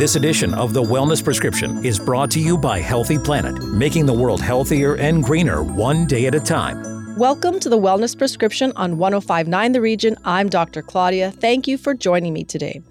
This 0.00 0.16
edition 0.16 0.54
of 0.54 0.72
The 0.72 0.82
Wellness 0.82 1.22
Prescription 1.22 1.84
is 1.84 1.98
brought 1.98 2.30
to 2.30 2.40
you 2.40 2.56
by 2.56 2.80
Healthy 2.80 3.18
Planet, 3.18 3.62
making 3.64 4.06
the 4.06 4.14
world 4.14 4.40
healthier 4.40 4.96
and 4.96 5.22
greener 5.22 5.62
one 5.62 6.06
day 6.06 6.24
at 6.24 6.34
a 6.34 6.40
time. 6.40 6.99
Welcome 7.16 7.60
to 7.60 7.68
the 7.68 7.78
Wellness 7.78 8.16
Prescription 8.16 8.72
on 8.76 8.96
1059 8.96 9.72
The 9.72 9.80
Region. 9.80 10.16
I'm 10.24 10.48
Dr. 10.48 10.80
Claudia. 10.80 11.32
Thank 11.32 11.68
you 11.68 11.76
for 11.76 11.92
joining 11.92 12.32
me 12.32 12.44
today. 12.44 12.82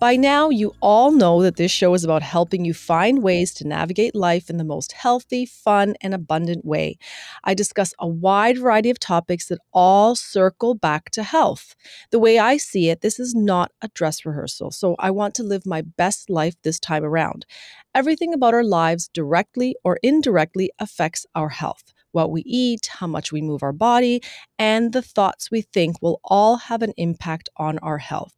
By 0.00 0.16
now, 0.16 0.50
you 0.50 0.74
all 0.80 1.12
know 1.12 1.42
that 1.42 1.56
this 1.56 1.70
show 1.70 1.94
is 1.94 2.02
about 2.02 2.22
helping 2.22 2.64
you 2.64 2.74
find 2.74 3.22
ways 3.22 3.54
to 3.54 3.68
navigate 3.68 4.14
life 4.14 4.50
in 4.50 4.56
the 4.56 4.64
most 4.64 4.92
healthy, 4.92 5.46
fun, 5.46 5.94
and 6.00 6.14
abundant 6.14 6.64
way. 6.64 6.98
I 7.44 7.54
discuss 7.54 7.94
a 8.00 8.08
wide 8.08 8.58
variety 8.58 8.90
of 8.90 8.98
topics 8.98 9.46
that 9.48 9.60
all 9.72 10.16
circle 10.16 10.74
back 10.74 11.10
to 11.10 11.22
health. 11.22 11.76
The 12.10 12.18
way 12.18 12.38
I 12.38 12.56
see 12.56 12.88
it, 12.88 13.02
this 13.02 13.20
is 13.20 13.34
not 13.34 13.70
a 13.82 13.88
dress 13.88 14.26
rehearsal, 14.26 14.72
so 14.72 14.96
I 14.98 15.12
want 15.12 15.34
to 15.36 15.44
live 15.44 15.64
my 15.64 15.82
best 15.82 16.28
life 16.28 16.54
this 16.62 16.80
time 16.80 17.04
around. 17.04 17.46
Everything 17.94 18.34
about 18.34 18.54
our 18.54 18.64
lives 18.64 19.08
directly 19.08 19.76
or 19.84 19.98
indirectly 20.02 20.72
affects 20.80 21.24
our 21.34 21.50
health 21.50 21.92
what 22.16 22.30
we 22.30 22.40
eat, 22.46 22.86
how 22.86 23.06
much 23.06 23.30
we 23.30 23.42
move 23.42 23.62
our 23.62 23.74
body, 23.74 24.22
and 24.58 24.94
the 24.94 25.02
thoughts 25.02 25.50
we 25.50 25.60
think 25.60 26.00
will 26.00 26.18
all 26.24 26.56
have 26.56 26.80
an 26.80 26.94
impact 26.96 27.50
on 27.58 27.78
our 27.80 27.98
health. 27.98 28.32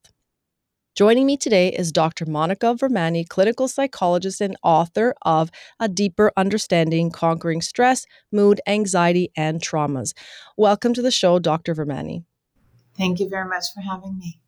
Joining 0.96 1.26
me 1.26 1.36
today 1.36 1.68
is 1.68 1.92
Dr. 1.92 2.26
Monica 2.26 2.74
Vermani, 2.74 3.24
clinical 3.28 3.68
psychologist 3.68 4.40
and 4.40 4.56
author 4.64 5.14
of 5.22 5.52
A 5.78 5.88
Deeper 5.88 6.32
Understanding 6.36 7.12
Conquering 7.12 7.62
Stress, 7.62 8.04
Mood, 8.32 8.60
Anxiety, 8.66 9.30
and 9.36 9.60
Traumas. 9.60 10.12
Welcome 10.56 10.92
to 10.94 11.02
the 11.02 11.12
show, 11.12 11.38
Dr. 11.38 11.72
Vermani. 11.72 12.24
Thank 12.96 13.20
you 13.20 13.28
very 13.28 13.48
much 13.48 13.66
for 13.72 13.80
having 13.80 14.18
me. 14.18 14.40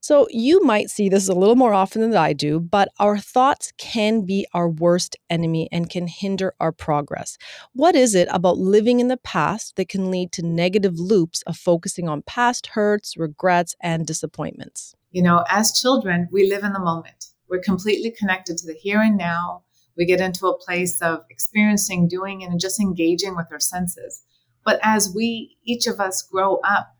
So, 0.00 0.26
you 0.30 0.62
might 0.62 0.90
see 0.90 1.08
this 1.08 1.28
a 1.28 1.34
little 1.34 1.56
more 1.56 1.74
often 1.74 2.02
than 2.02 2.16
I 2.16 2.32
do, 2.32 2.60
but 2.60 2.88
our 3.00 3.18
thoughts 3.18 3.72
can 3.78 4.24
be 4.24 4.46
our 4.54 4.68
worst 4.68 5.16
enemy 5.28 5.68
and 5.72 5.90
can 5.90 6.06
hinder 6.06 6.54
our 6.60 6.70
progress. 6.70 7.36
What 7.72 7.96
is 7.96 8.14
it 8.14 8.28
about 8.30 8.58
living 8.58 9.00
in 9.00 9.08
the 9.08 9.16
past 9.16 9.74
that 9.76 9.88
can 9.88 10.10
lead 10.10 10.30
to 10.32 10.46
negative 10.46 10.98
loops 10.98 11.42
of 11.42 11.56
focusing 11.56 12.08
on 12.08 12.22
past 12.22 12.68
hurts, 12.68 13.16
regrets, 13.16 13.74
and 13.82 14.06
disappointments? 14.06 14.94
You 15.10 15.22
know, 15.22 15.44
as 15.48 15.72
children, 15.72 16.28
we 16.30 16.48
live 16.48 16.62
in 16.62 16.72
the 16.72 16.78
moment. 16.78 17.26
We're 17.48 17.60
completely 17.60 18.10
connected 18.10 18.56
to 18.58 18.66
the 18.66 18.74
here 18.74 19.00
and 19.00 19.16
now. 19.16 19.64
We 19.96 20.06
get 20.06 20.20
into 20.20 20.46
a 20.46 20.58
place 20.58 21.02
of 21.02 21.24
experiencing, 21.28 22.06
doing, 22.06 22.44
and 22.44 22.60
just 22.60 22.80
engaging 22.80 23.34
with 23.34 23.46
our 23.50 23.58
senses. 23.58 24.22
But 24.64 24.78
as 24.82 25.12
we, 25.12 25.56
each 25.64 25.86
of 25.86 25.98
us, 25.98 26.22
grow 26.22 26.56
up, 26.58 26.94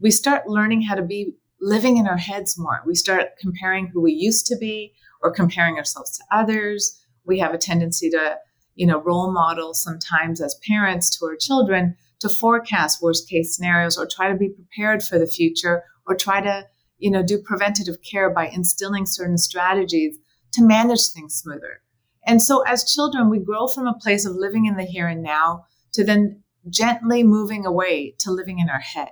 we 0.00 0.10
start 0.10 0.48
learning 0.48 0.82
how 0.82 0.94
to 0.94 1.02
be 1.02 1.34
living 1.60 1.96
in 1.96 2.06
our 2.06 2.16
heads 2.16 2.58
more. 2.58 2.82
We 2.86 2.94
start 2.94 3.36
comparing 3.40 3.88
who 3.88 4.00
we 4.00 4.12
used 4.12 4.46
to 4.46 4.56
be 4.56 4.92
or 5.22 5.32
comparing 5.32 5.76
ourselves 5.76 6.16
to 6.18 6.24
others. 6.32 6.98
We 7.24 7.38
have 7.40 7.54
a 7.54 7.58
tendency 7.58 8.10
to, 8.10 8.36
you 8.74 8.86
know, 8.86 9.02
role 9.02 9.32
model 9.32 9.74
sometimes 9.74 10.40
as 10.40 10.58
parents 10.66 11.16
to 11.18 11.26
our 11.26 11.36
children 11.36 11.96
to 12.20 12.28
forecast 12.28 13.02
worst 13.02 13.28
case 13.28 13.54
scenarios 13.54 13.96
or 13.96 14.06
try 14.06 14.30
to 14.30 14.36
be 14.36 14.48
prepared 14.48 15.02
for 15.02 15.18
the 15.18 15.26
future 15.26 15.84
or 16.06 16.16
try 16.16 16.40
to, 16.40 16.66
you 16.98 17.10
know, 17.10 17.22
do 17.22 17.38
preventative 17.38 17.96
care 18.08 18.30
by 18.30 18.48
instilling 18.48 19.06
certain 19.06 19.38
strategies 19.38 20.16
to 20.52 20.62
manage 20.62 21.08
things 21.14 21.34
smoother. 21.34 21.80
And 22.26 22.42
so 22.42 22.62
as 22.62 22.92
children, 22.92 23.30
we 23.30 23.38
grow 23.38 23.68
from 23.68 23.86
a 23.86 23.98
place 23.98 24.24
of 24.24 24.34
living 24.34 24.66
in 24.66 24.76
the 24.76 24.84
here 24.84 25.06
and 25.06 25.22
now 25.22 25.64
to 25.92 26.04
then 26.04 26.42
gently 26.68 27.22
moving 27.22 27.64
away 27.64 28.14
to 28.18 28.30
living 28.30 28.58
in 28.58 28.68
our 28.68 28.80
head 28.80 29.10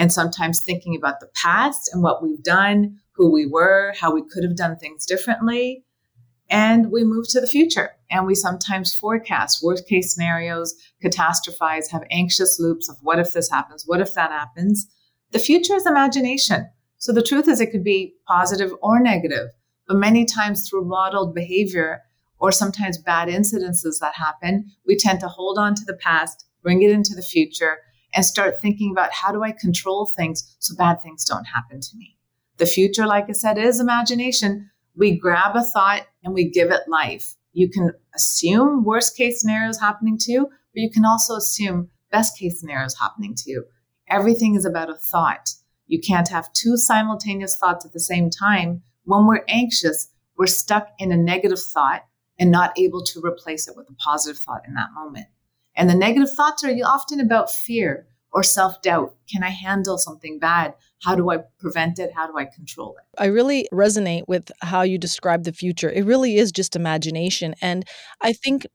and 0.00 0.10
sometimes 0.10 0.60
thinking 0.60 0.96
about 0.96 1.20
the 1.20 1.28
past 1.34 1.90
and 1.92 2.02
what 2.02 2.22
we've 2.22 2.42
done, 2.42 2.98
who 3.12 3.30
we 3.30 3.44
were, 3.44 3.92
how 4.00 4.10
we 4.10 4.22
could 4.22 4.42
have 4.42 4.56
done 4.56 4.78
things 4.78 5.04
differently. 5.04 5.84
And 6.48 6.90
we 6.90 7.04
move 7.04 7.28
to 7.28 7.40
the 7.40 7.46
future 7.46 7.90
and 8.10 8.26
we 8.26 8.34
sometimes 8.34 8.94
forecast 8.94 9.62
worst 9.62 9.86
case 9.86 10.14
scenarios, 10.14 10.74
catastrophize, 11.04 11.90
have 11.90 12.02
anxious 12.10 12.58
loops 12.58 12.88
of 12.88 12.96
what 13.02 13.18
if 13.18 13.34
this 13.34 13.50
happens? 13.50 13.84
What 13.86 14.00
if 14.00 14.14
that 14.14 14.30
happens? 14.30 14.88
The 15.32 15.38
future 15.38 15.74
is 15.74 15.86
imagination. 15.86 16.70
So 16.96 17.12
the 17.12 17.22
truth 17.22 17.46
is, 17.46 17.60
it 17.60 17.70
could 17.70 17.84
be 17.84 18.14
positive 18.26 18.72
or 18.82 19.00
negative, 19.00 19.50
but 19.86 19.98
many 19.98 20.24
times 20.24 20.66
through 20.66 20.86
modeled 20.86 21.34
behavior 21.34 22.00
or 22.38 22.52
sometimes 22.52 22.96
bad 22.96 23.28
incidences 23.28 23.98
that 24.00 24.14
happen, 24.14 24.64
we 24.86 24.96
tend 24.96 25.20
to 25.20 25.28
hold 25.28 25.58
on 25.58 25.74
to 25.74 25.84
the 25.84 25.94
past, 25.94 26.46
bring 26.62 26.82
it 26.82 26.90
into 26.90 27.14
the 27.14 27.22
future, 27.22 27.76
and 28.14 28.24
start 28.24 28.60
thinking 28.60 28.90
about 28.90 29.12
how 29.12 29.32
do 29.32 29.42
I 29.42 29.52
control 29.52 30.06
things 30.06 30.56
so 30.58 30.74
bad 30.76 31.02
things 31.02 31.24
don't 31.24 31.44
happen 31.44 31.80
to 31.80 31.96
me. 31.96 32.16
The 32.56 32.66
future, 32.66 33.06
like 33.06 33.26
I 33.28 33.32
said, 33.32 33.58
is 33.58 33.80
imagination. 33.80 34.70
We 34.96 35.18
grab 35.18 35.56
a 35.56 35.62
thought 35.62 36.06
and 36.24 36.34
we 36.34 36.50
give 36.50 36.70
it 36.70 36.88
life. 36.88 37.34
You 37.52 37.68
can 37.68 37.92
assume 38.14 38.84
worst 38.84 39.16
case 39.16 39.40
scenarios 39.40 39.80
happening 39.80 40.18
to 40.18 40.32
you, 40.32 40.42
but 40.44 40.80
you 40.80 40.90
can 40.90 41.04
also 41.04 41.34
assume 41.34 41.90
best 42.10 42.38
case 42.38 42.60
scenarios 42.60 42.98
happening 42.98 43.34
to 43.36 43.50
you. 43.50 43.64
Everything 44.08 44.56
is 44.56 44.64
about 44.64 44.90
a 44.90 44.94
thought. 44.94 45.50
You 45.86 46.00
can't 46.00 46.28
have 46.28 46.52
two 46.52 46.76
simultaneous 46.76 47.56
thoughts 47.56 47.84
at 47.84 47.92
the 47.92 48.00
same 48.00 48.30
time. 48.30 48.82
When 49.04 49.26
we're 49.26 49.44
anxious, 49.48 50.08
we're 50.36 50.46
stuck 50.46 50.88
in 50.98 51.12
a 51.12 51.16
negative 51.16 51.60
thought 51.60 52.04
and 52.38 52.50
not 52.50 52.78
able 52.78 53.02
to 53.04 53.20
replace 53.24 53.68
it 53.68 53.76
with 53.76 53.88
a 53.90 53.94
positive 53.94 54.40
thought 54.40 54.62
in 54.66 54.74
that 54.74 54.92
moment. 54.94 55.26
And 55.80 55.88
the 55.88 55.94
negative 55.94 56.28
thoughts 56.36 56.62
are 56.62 56.70
often 56.84 57.20
about 57.20 57.50
fear 57.50 58.06
or 58.32 58.42
self 58.42 58.82
doubt. 58.82 59.16
Can 59.32 59.42
I 59.42 59.48
handle 59.48 59.96
something 59.96 60.38
bad? 60.38 60.74
How 61.02 61.14
do 61.14 61.30
I 61.30 61.38
prevent 61.58 61.98
it? 61.98 62.10
How 62.14 62.26
do 62.26 62.36
I 62.36 62.44
control 62.44 62.96
it? 62.98 63.18
I 63.18 63.26
really 63.28 63.66
resonate 63.72 64.24
with 64.28 64.52
how 64.60 64.82
you 64.82 64.98
describe 64.98 65.44
the 65.44 65.54
future. 65.54 65.90
It 65.90 66.04
really 66.04 66.36
is 66.36 66.52
just 66.52 66.76
imagination. 66.76 67.54
And 67.62 67.86
I 68.20 68.34
think 68.34 68.66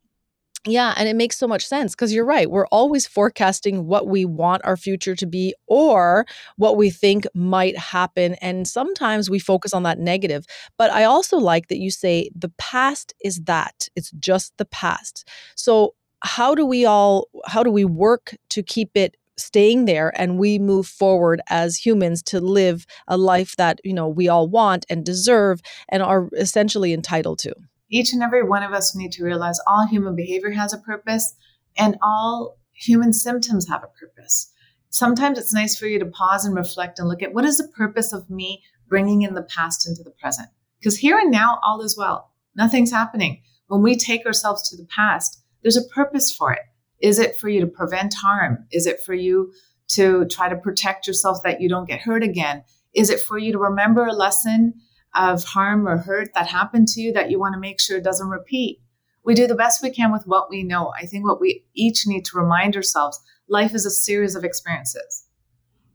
yeah, 0.68 0.96
and 0.98 1.08
it 1.08 1.16
makes 1.16 1.38
so 1.38 1.48
much 1.48 1.64
sense 1.64 1.94
because 1.94 2.12
you're 2.12 2.26
right. 2.26 2.50
We're 2.50 2.66
always 2.68 3.06
forecasting 3.06 3.86
what 3.86 4.08
we 4.08 4.26
want 4.26 4.66
our 4.66 4.76
future 4.76 5.14
to 5.14 5.28
be 5.28 5.54
or 5.68 6.26
what 6.58 6.76
we 6.76 6.90
think 6.90 7.28
might 7.36 7.78
happen. 7.78 8.34
And 8.42 8.68
sometimes 8.68 9.30
we 9.30 9.38
focus 9.38 9.76
on 9.76 9.84
that 9.84 10.00
negative. 10.00 10.44
But 10.80 10.90
I 10.90 11.04
also 11.04 11.38
like 11.38 11.68
that 11.68 11.78
you 11.78 11.92
say 11.92 12.32
the 12.34 12.52
past 12.58 13.14
is 13.24 13.42
that, 13.42 13.90
it's 13.96 14.10
just 14.14 14.58
the 14.58 14.66
past. 14.66 15.30
So 15.54 15.94
how 16.22 16.56
do 16.56 16.66
we 16.66 16.86
all 16.86 17.28
how 17.46 17.64
do 17.64 17.72
we 17.72 17.86
work 17.86 18.36
to 18.50 18.64
keep 18.64 18.92
it 18.96 19.18
staying 19.38 19.86
there 19.86 20.14
and 20.20 20.40
we 20.40 20.58
move 20.58 20.88
forward 20.88 21.42
as 21.50 21.76
humans 21.76 22.24
to 22.24 22.40
live 22.40 22.86
a 23.08 23.18
life 23.18 23.56
that 23.58 23.80
you 23.84 23.94
know 23.94 24.08
we 24.08 24.28
all 24.28 24.48
want 24.48 24.86
and 24.90 25.06
deserve 25.06 25.62
and 25.90 26.02
are 26.02 26.30
essentially 26.38 26.94
entitled 26.94 27.40
to? 27.40 27.54
Each 27.90 28.14
and 28.14 28.24
every 28.24 28.44
one 28.44 28.64
of 28.64 28.74
us 28.74 28.96
need 28.96 29.12
to 29.14 29.24
realize 29.24 29.60
all 29.68 29.88
human 29.88 30.16
behavior 30.16 30.52
has 30.52 30.74
a 30.74 30.78
purpose 30.78 31.36
and 31.78 31.98
all 32.02 32.58
human 32.74 33.14
symptoms 33.14 33.68
have 33.68 33.84
a 33.84 34.00
purpose. 34.00 34.52
Sometimes 34.90 35.38
it's 35.38 35.54
nice 35.54 35.78
for 35.78 35.86
you 35.86 36.00
to 36.00 36.06
pause 36.06 36.46
and 36.46 36.56
reflect 36.56 37.00
and 37.00 37.08
look 37.08 37.22
at 37.22 37.34
what 37.34 37.46
is 37.46 37.58
the 37.58 37.68
purpose 37.68 38.14
of 38.14 38.30
me 38.30 38.64
bringing 38.88 39.24
in 39.24 39.34
the 39.34 39.44
past 39.44 39.88
into 39.88 40.04
the 40.04 40.12
present? 40.12 40.48
Because 40.80 40.98
here 40.98 41.18
and 41.18 41.32
now 41.32 41.60
all 41.64 41.82
is 41.82 41.98
well. 41.98 42.32
Nothing's 42.56 42.92
happening. 42.92 43.42
When 43.68 43.82
we 43.82 43.96
take 43.98 44.26
ourselves 44.26 44.70
to 44.70 44.78
the 44.78 44.88
past 44.96 45.42
there's 45.66 45.78
a 45.78 45.90
purpose 45.96 46.32
for 46.32 46.54
it. 46.54 46.60
Is 47.02 47.18
it 47.18 47.36
for 47.38 47.50
you 47.50 47.60
to 47.60 47.66
prevent 47.66 48.14
harm? 48.14 48.68
Is 48.72 48.86
it 48.86 49.02
for 49.04 49.16
you 49.16 49.52
to 49.88 50.26
try 50.26 50.48
to 50.48 50.56
protect 50.56 51.08
yourself 51.08 51.40
that 51.44 51.60
you 51.60 51.68
don't 51.68 51.88
get 51.88 52.02
hurt 52.02 52.22
again? 52.22 52.64
Is 52.94 53.10
it 53.10 53.20
for 53.20 53.40
you 53.40 53.52
to 53.52 53.58
remember 53.58 54.06
a 54.06 54.14
lesson 54.14 54.76
of 55.16 55.44
harm 55.44 55.88
or 55.88 55.98
hurt 55.98 56.36
that 56.36 56.46
happened 56.46 56.88
to 56.90 57.02
you 57.02 57.12
that 57.14 57.32
you 57.32 57.40
want 57.40 57.56
to 57.56 57.60
make 57.60 57.80
sure 57.80 57.98
it 57.98 58.04
doesn't 58.04 58.28
repeat? 58.28 58.80
We 59.24 59.34
do 59.34 59.48
the 59.48 59.56
best 59.56 59.82
we 59.82 59.90
can 59.90 60.12
with 60.12 60.28
what 60.28 60.52
we 60.52 60.62
know. 60.62 60.94
I 61.02 61.08
think 61.08 61.26
what 61.26 61.42
we 61.42 61.66
each 61.74 62.06
need 62.06 62.26
to 62.26 62.38
remind 62.38 62.76
ourselves 62.76 63.20
life 63.50 63.74
is 63.74 63.88
a 63.88 63.92
series 63.92 64.36
of 64.36 64.44
experiences. 64.44 65.26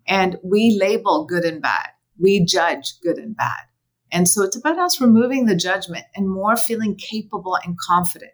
And 0.08 0.36
we 0.42 0.76
label 0.80 1.26
good 1.26 1.44
and 1.44 1.62
bad, 1.62 1.90
we 2.18 2.44
judge 2.44 2.94
good 3.04 3.18
and 3.18 3.36
bad. 3.36 3.60
And 4.10 4.28
so 4.28 4.42
it's 4.42 4.56
about 4.56 4.80
us 4.80 5.00
removing 5.00 5.46
the 5.46 5.54
judgment 5.54 6.06
and 6.16 6.28
more 6.28 6.56
feeling 6.56 6.96
capable 6.96 7.56
and 7.64 7.78
confident 7.78 8.32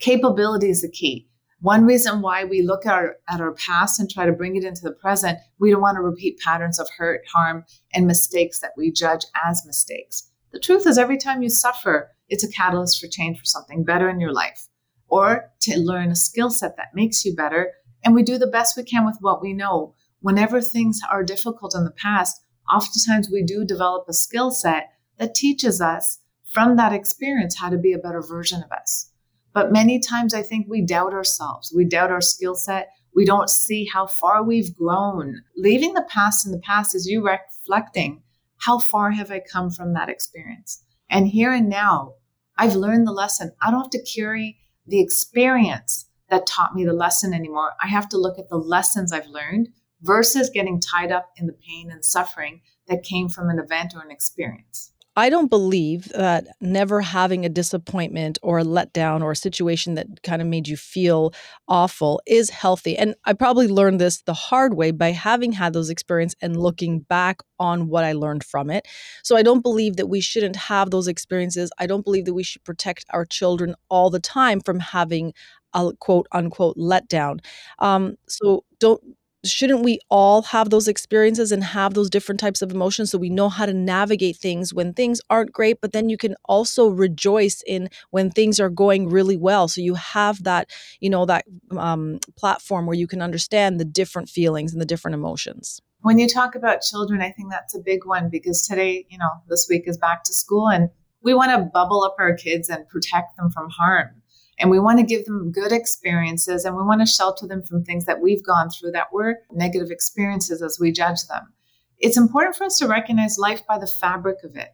capability 0.00 0.70
is 0.70 0.82
the 0.82 0.90
key. 0.90 1.28
One 1.60 1.84
reason 1.84 2.22
why 2.22 2.44
we 2.44 2.62
look 2.62 2.86
at 2.86 2.94
our, 2.94 3.16
at 3.28 3.40
our 3.40 3.52
past 3.52 4.00
and 4.00 4.10
try 4.10 4.24
to 4.24 4.32
bring 4.32 4.56
it 4.56 4.64
into 4.64 4.80
the 4.80 4.92
present, 4.92 5.38
we 5.58 5.70
don't 5.70 5.82
want 5.82 5.96
to 5.96 6.02
repeat 6.02 6.40
patterns 6.40 6.78
of 6.78 6.88
hurt, 6.96 7.20
harm, 7.30 7.64
and 7.92 8.06
mistakes 8.06 8.60
that 8.60 8.72
we 8.78 8.90
judge 8.90 9.26
as 9.46 9.66
mistakes. 9.66 10.30
The 10.52 10.58
truth 10.58 10.86
is, 10.86 10.96
every 10.96 11.18
time 11.18 11.42
you 11.42 11.50
suffer, 11.50 12.10
it's 12.28 12.42
a 12.42 12.50
catalyst 12.50 12.98
for 12.98 13.08
change 13.08 13.38
for 13.38 13.44
something 13.44 13.84
better 13.84 14.08
in 14.08 14.20
your 14.20 14.32
life 14.32 14.68
or 15.08 15.50
to 15.60 15.78
learn 15.78 16.10
a 16.10 16.16
skill 16.16 16.50
set 16.50 16.76
that 16.76 16.94
makes 16.94 17.24
you 17.24 17.34
better. 17.34 17.72
And 18.04 18.14
we 18.14 18.22
do 18.22 18.38
the 18.38 18.46
best 18.46 18.76
we 18.76 18.84
can 18.84 19.04
with 19.04 19.18
what 19.20 19.42
we 19.42 19.52
know. 19.52 19.94
Whenever 20.20 20.62
things 20.62 21.00
are 21.10 21.22
difficult 21.22 21.74
in 21.74 21.84
the 21.84 21.90
past, 21.90 22.40
oftentimes 22.72 23.28
we 23.30 23.42
do 23.42 23.64
develop 23.64 24.06
a 24.08 24.14
skill 24.14 24.50
set 24.50 24.92
that 25.18 25.34
teaches 25.34 25.80
us 25.80 26.20
from 26.52 26.76
that 26.76 26.92
experience 26.92 27.58
how 27.58 27.68
to 27.68 27.78
be 27.78 27.92
a 27.92 27.98
better 27.98 28.22
version 28.22 28.62
of 28.62 28.70
us. 28.72 29.09
But 29.52 29.72
many 29.72 29.98
times 29.98 30.34
I 30.34 30.42
think 30.42 30.66
we 30.68 30.84
doubt 30.84 31.12
ourselves. 31.12 31.72
We 31.74 31.84
doubt 31.84 32.10
our 32.10 32.20
skill 32.20 32.54
set. 32.54 32.90
We 33.14 33.24
don't 33.24 33.50
see 33.50 33.84
how 33.92 34.06
far 34.06 34.42
we've 34.42 34.76
grown. 34.76 35.42
Leaving 35.56 35.94
the 35.94 36.06
past 36.08 36.46
in 36.46 36.52
the 36.52 36.58
past 36.58 36.94
is 36.94 37.06
you 37.06 37.26
reflecting 37.26 38.22
how 38.58 38.78
far 38.78 39.10
have 39.10 39.30
I 39.30 39.40
come 39.40 39.70
from 39.70 39.94
that 39.94 40.08
experience? 40.08 40.84
And 41.08 41.26
here 41.26 41.52
and 41.52 41.68
now, 41.68 42.14
I've 42.56 42.76
learned 42.76 43.06
the 43.06 43.12
lesson. 43.12 43.52
I 43.60 43.70
don't 43.70 43.80
have 43.80 43.90
to 43.90 44.04
carry 44.04 44.58
the 44.86 45.00
experience 45.00 46.06
that 46.28 46.46
taught 46.46 46.74
me 46.74 46.84
the 46.84 46.92
lesson 46.92 47.32
anymore. 47.32 47.72
I 47.82 47.88
have 47.88 48.08
to 48.10 48.18
look 48.18 48.38
at 48.38 48.48
the 48.48 48.58
lessons 48.58 49.12
I've 49.12 49.26
learned 49.26 49.70
versus 50.02 50.50
getting 50.50 50.80
tied 50.80 51.10
up 51.10 51.30
in 51.36 51.46
the 51.46 51.52
pain 51.54 51.90
and 51.90 52.04
suffering 52.04 52.60
that 52.86 53.02
came 53.02 53.28
from 53.28 53.48
an 53.48 53.58
event 53.58 53.94
or 53.94 54.02
an 54.02 54.10
experience. 54.10 54.92
I 55.16 55.28
don't 55.28 55.50
believe 55.50 56.08
that 56.10 56.46
never 56.60 57.00
having 57.00 57.44
a 57.44 57.48
disappointment 57.48 58.38
or 58.42 58.60
a 58.60 58.64
letdown 58.64 59.22
or 59.22 59.32
a 59.32 59.36
situation 59.36 59.94
that 59.94 60.22
kind 60.22 60.40
of 60.40 60.46
made 60.48 60.68
you 60.68 60.76
feel 60.76 61.34
awful 61.68 62.22
is 62.26 62.48
healthy. 62.48 62.96
And 62.96 63.14
I 63.24 63.32
probably 63.32 63.66
learned 63.66 64.00
this 64.00 64.22
the 64.22 64.32
hard 64.34 64.74
way 64.74 64.92
by 64.92 65.10
having 65.10 65.52
had 65.52 65.72
those 65.72 65.90
experiences 65.90 66.38
and 66.40 66.56
looking 66.56 67.00
back 67.00 67.40
on 67.58 67.88
what 67.88 68.04
I 68.04 68.12
learned 68.12 68.44
from 68.44 68.70
it. 68.70 68.86
So 69.24 69.36
I 69.36 69.42
don't 69.42 69.62
believe 69.62 69.96
that 69.96 70.08
we 70.08 70.20
shouldn't 70.20 70.56
have 70.56 70.90
those 70.90 71.08
experiences. 71.08 71.72
I 71.78 71.86
don't 71.86 72.04
believe 72.04 72.24
that 72.26 72.34
we 72.34 72.44
should 72.44 72.64
protect 72.64 73.04
our 73.10 73.26
children 73.26 73.74
all 73.88 74.10
the 74.10 74.20
time 74.20 74.60
from 74.60 74.78
having 74.78 75.34
a 75.74 75.92
quote 75.98 76.28
unquote 76.32 76.76
letdown. 76.76 77.40
Um, 77.80 78.16
so 78.28 78.64
don't 78.78 79.02
shouldn't 79.44 79.82
we 79.82 79.98
all 80.10 80.42
have 80.42 80.70
those 80.70 80.88
experiences 80.88 81.50
and 81.52 81.64
have 81.64 81.94
those 81.94 82.10
different 82.10 82.40
types 82.40 82.60
of 82.62 82.70
emotions 82.70 83.10
so 83.10 83.18
we 83.18 83.30
know 83.30 83.48
how 83.48 83.66
to 83.66 83.72
navigate 83.72 84.36
things 84.36 84.74
when 84.74 84.92
things 84.92 85.20
aren't 85.30 85.52
great 85.52 85.80
but 85.80 85.92
then 85.92 86.08
you 86.08 86.16
can 86.16 86.34
also 86.44 86.88
rejoice 86.88 87.62
in 87.66 87.88
when 88.10 88.30
things 88.30 88.60
are 88.60 88.68
going 88.68 89.08
really 89.08 89.36
well? 89.36 89.68
So 89.68 89.80
you 89.80 89.94
have 89.94 90.42
that 90.44 90.70
you 91.00 91.10
know 91.10 91.26
that 91.26 91.44
um, 91.76 92.18
platform 92.36 92.86
where 92.86 92.96
you 92.96 93.06
can 93.06 93.22
understand 93.22 93.80
the 93.80 93.84
different 93.84 94.28
feelings 94.28 94.72
and 94.72 94.80
the 94.80 94.86
different 94.86 95.14
emotions. 95.14 95.80
When 96.02 96.18
you 96.18 96.28
talk 96.28 96.54
about 96.54 96.80
children 96.80 97.20
i 97.20 97.30
think 97.30 97.50
that's 97.50 97.74
a 97.74 97.80
big 97.80 98.06
one 98.06 98.30
because 98.30 98.66
today 98.66 99.04
you 99.08 99.18
know 99.18 99.30
this 99.48 99.66
week 99.68 99.84
is 99.86 99.98
back 99.98 100.24
to 100.24 100.32
school 100.32 100.68
and 100.68 100.90
we 101.22 101.34
want 101.34 101.50
to 101.50 101.70
bubble 101.72 102.02
up 102.02 102.16
our 102.18 102.34
kids 102.34 102.70
and 102.70 102.88
protect 102.88 103.36
them 103.36 103.50
from 103.50 103.68
harm 103.68 104.22
and 104.60 104.70
we 104.70 104.78
want 104.78 104.98
to 104.98 105.04
give 105.04 105.24
them 105.24 105.50
good 105.50 105.72
experiences 105.72 106.64
and 106.64 106.76
we 106.76 106.82
want 106.82 107.00
to 107.00 107.06
shelter 107.06 107.46
them 107.46 107.62
from 107.62 107.82
things 107.82 108.04
that 108.04 108.20
we've 108.20 108.44
gone 108.44 108.68
through 108.68 108.90
that 108.92 109.10
were 109.10 109.38
negative 109.50 109.90
experiences 109.90 110.60
as 110.60 110.78
we 110.78 110.92
judge 110.92 111.26
them. 111.28 111.52
It's 111.98 112.18
important 112.18 112.56
for 112.56 112.64
us 112.64 112.78
to 112.78 112.86
recognize 112.86 113.38
life 113.38 113.62
by 113.66 113.78
the 113.78 113.86
fabric 113.86 114.44
of 114.44 114.56
it, 114.56 114.68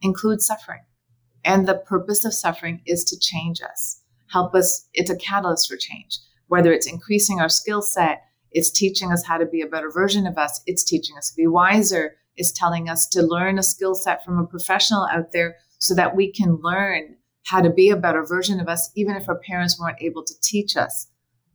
includes 0.00 0.46
suffering. 0.46 0.80
And 1.44 1.68
the 1.68 1.76
purpose 1.76 2.24
of 2.24 2.34
suffering 2.34 2.80
is 2.86 3.04
to 3.04 3.18
change 3.18 3.60
us, 3.60 4.00
help 4.32 4.54
us. 4.54 4.88
It's 4.94 5.10
a 5.10 5.16
catalyst 5.16 5.68
for 5.68 5.76
change, 5.76 6.18
whether 6.48 6.72
it's 6.72 6.90
increasing 6.90 7.38
our 7.38 7.50
skill 7.50 7.82
set, 7.82 8.22
it's 8.52 8.70
teaching 8.70 9.12
us 9.12 9.24
how 9.24 9.36
to 9.36 9.46
be 9.46 9.60
a 9.60 9.66
better 9.66 9.90
version 9.90 10.26
of 10.26 10.38
us, 10.38 10.62
it's 10.66 10.82
teaching 10.82 11.16
us 11.18 11.30
to 11.30 11.36
be 11.36 11.46
wiser, 11.46 12.16
it's 12.36 12.52
telling 12.52 12.88
us 12.88 13.06
to 13.08 13.22
learn 13.22 13.58
a 13.58 13.62
skill 13.62 13.94
set 13.94 14.24
from 14.24 14.38
a 14.38 14.46
professional 14.46 15.06
out 15.12 15.32
there 15.32 15.56
so 15.78 15.94
that 15.94 16.16
we 16.16 16.32
can 16.32 16.58
learn 16.62 17.16
how 17.46 17.60
to 17.60 17.70
be 17.70 17.90
a 17.90 17.96
better 17.96 18.24
version 18.24 18.60
of 18.60 18.68
us, 18.68 18.90
even 18.96 19.16
if 19.16 19.28
our 19.28 19.38
parents 19.38 19.78
weren't 19.78 20.02
able 20.02 20.24
to 20.24 20.34
teach 20.42 20.76
us 20.76 21.08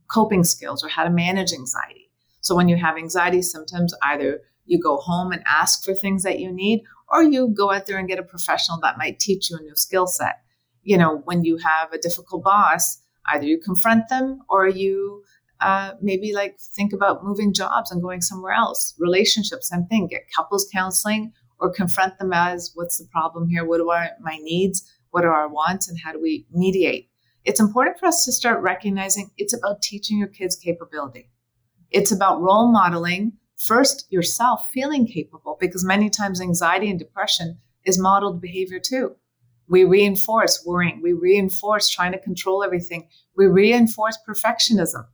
coping 0.08 0.42
skills 0.44 0.82
or 0.82 0.88
how 0.88 1.04
to 1.04 1.10
manage 1.10 1.52
anxiety. 1.52 2.10
So 2.40 2.56
when 2.56 2.68
you 2.68 2.76
have 2.76 2.96
anxiety 2.96 3.42
symptoms, 3.42 3.94
either 4.02 4.40
you 4.64 4.80
go 4.80 4.96
home 4.96 5.32
and 5.32 5.42
ask 5.46 5.84
for 5.84 5.94
things 5.94 6.22
that 6.22 6.38
you 6.38 6.52
need, 6.52 6.82
or 7.08 7.22
you 7.22 7.48
go 7.48 7.72
out 7.72 7.86
there 7.86 7.98
and 7.98 8.08
get 8.08 8.18
a 8.18 8.22
professional 8.22 8.80
that 8.80 8.96
might 8.96 9.20
teach 9.20 9.50
you 9.50 9.58
a 9.58 9.62
new 9.62 9.76
skill 9.76 10.06
set. 10.06 10.36
You 10.82 10.96
know, 10.96 11.20
when 11.24 11.44
you 11.44 11.58
have 11.58 11.92
a 11.92 11.98
difficult 11.98 12.42
boss, 12.42 12.98
either 13.26 13.44
you 13.44 13.60
confront 13.60 14.08
them 14.08 14.40
or 14.48 14.66
you 14.66 15.22
uh, 15.60 15.92
maybe 16.00 16.32
like 16.32 16.58
think 16.58 16.92
about 16.92 17.24
moving 17.24 17.52
jobs 17.52 17.92
and 17.92 18.02
going 18.02 18.20
somewhere 18.22 18.52
else. 18.52 18.94
Relationships, 18.98 19.68
same 19.68 19.86
thing. 19.86 20.08
Get 20.08 20.22
couples 20.34 20.68
counseling 20.72 21.32
or 21.60 21.72
confront 21.72 22.18
them 22.18 22.32
as 22.32 22.72
what's 22.74 22.98
the 22.98 23.06
problem 23.12 23.48
here? 23.48 23.64
What 23.64 23.80
are 23.80 24.08
my 24.20 24.38
needs? 24.42 24.90
What 25.12 25.24
are 25.24 25.32
our 25.32 25.48
wants 25.48 25.88
and 25.88 25.98
how 26.02 26.12
do 26.12 26.20
we 26.20 26.46
mediate? 26.50 27.10
It's 27.44 27.60
important 27.60 27.98
for 27.98 28.06
us 28.06 28.24
to 28.24 28.32
start 28.32 28.62
recognizing 28.62 29.30
it's 29.36 29.52
about 29.52 29.82
teaching 29.82 30.18
your 30.18 30.28
kids 30.28 30.56
capability. 30.56 31.30
It's 31.90 32.10
about 32.10 32.40
role 32.40 32.72
modeling 32.72 33.34
first 33.58 34.06
yourself 34.10 34.70
feeling 34.72 35.06
capable 35.06 35.58
because 35.60 35.84
many 35.84 36.08
times 36.08 36.40
anxiety 36.40 36.88
and 36.88 36.98
depression 36.98 37.58
is 37.84 38.00
modeled 38.00 38.40
behavior 38.40 38.80
too. 38.80 39.14
We 39.68 39.84
reinforce 39.84 40.64
worrying, 40.66 41.02
we 41.02 41.12
reinforce 41.12 41.90
trying 41.90 42.12
to 42.12 42.18
control 42.18 42.64
everything, 42.64 43.08
we 43.36 43.46
reinforce 43.46 44.18
perfectionism. 44.26 45.04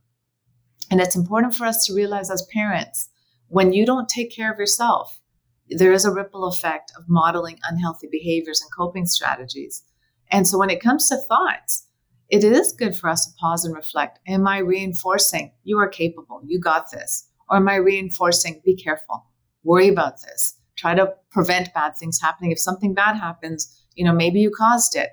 And 0.89 1.01
it's 1.01 1.15
important 1.15 1.55
for 1.55 1.65
us 1.65 1.85
to 1.85 1.93
realize 1.93 2.31
as 2.31 2.47
parents 2.53 3.09
when 3.49 3.73
you 3.73 3.85
don't 3.85 4.07
take 4.07 4.33
care 4.33 4.51
of 4.51 4.59
yourself, 4.59 5.19
there 5.67 5.91
is 5.91 6.05
a 6.05 6.13
ripple 6.13 6.45
effect 6.45 6.93
of 6.97 7.09
modeling 7.09 7.59
unhealthy 7.69 8.07
behaviors 8.09 8.61
and 8.61 8.71
coping 8.75 9.05
strategies. 9.05 9.83
And 10.31 10.47
so 10.47 10.57
when 10.57 10.69
it 10.69 10.81
comes 10.81 11.09
to 11.09 11.17
thoughts, 11.17 11.87
it 12.29 12.43
is 12.43 12.73
good 12.73 12.95
for 12.95 13.09
us 13.09 13.25
to 13.25 13.35
pause 13.39 13.65
and 13.65 13.75
reflect. 13.75 14.19
Am 14.27 14.47
I 14.47 14.59
reinforcing 14.59 15.51
you 15.63 15.79
are 15.79 15.87
capable, 15.87 16.41
you 16.45 16.59
got 16.59 16.91
this? 16.91 17.27
Or 17.49 17.57
am 17.57 17.67
I 17.67 17.75
reinforcing 17.75 18.61
be 18.63 18.75
careful, 18.75 19.25
worry 19.63 19.87
about 19.87 20.21
this, 20.21 20.59
try 20.77 20.93
to 20.93 21.13
prevent 21.31 21.73
bad 21.73 21.97
things 21.97 22.21
happening? 22.21 22.51
If 22.51 22.59
something 22.59 22.93
bad 22.93 23.15
happens, 23.15 23.83
you 23.95 24.05
know, 24.05 24.13
maybe 24.13 24.39
you 24.39 24.51
caused 24.55 24.95
it. 24.95 25.09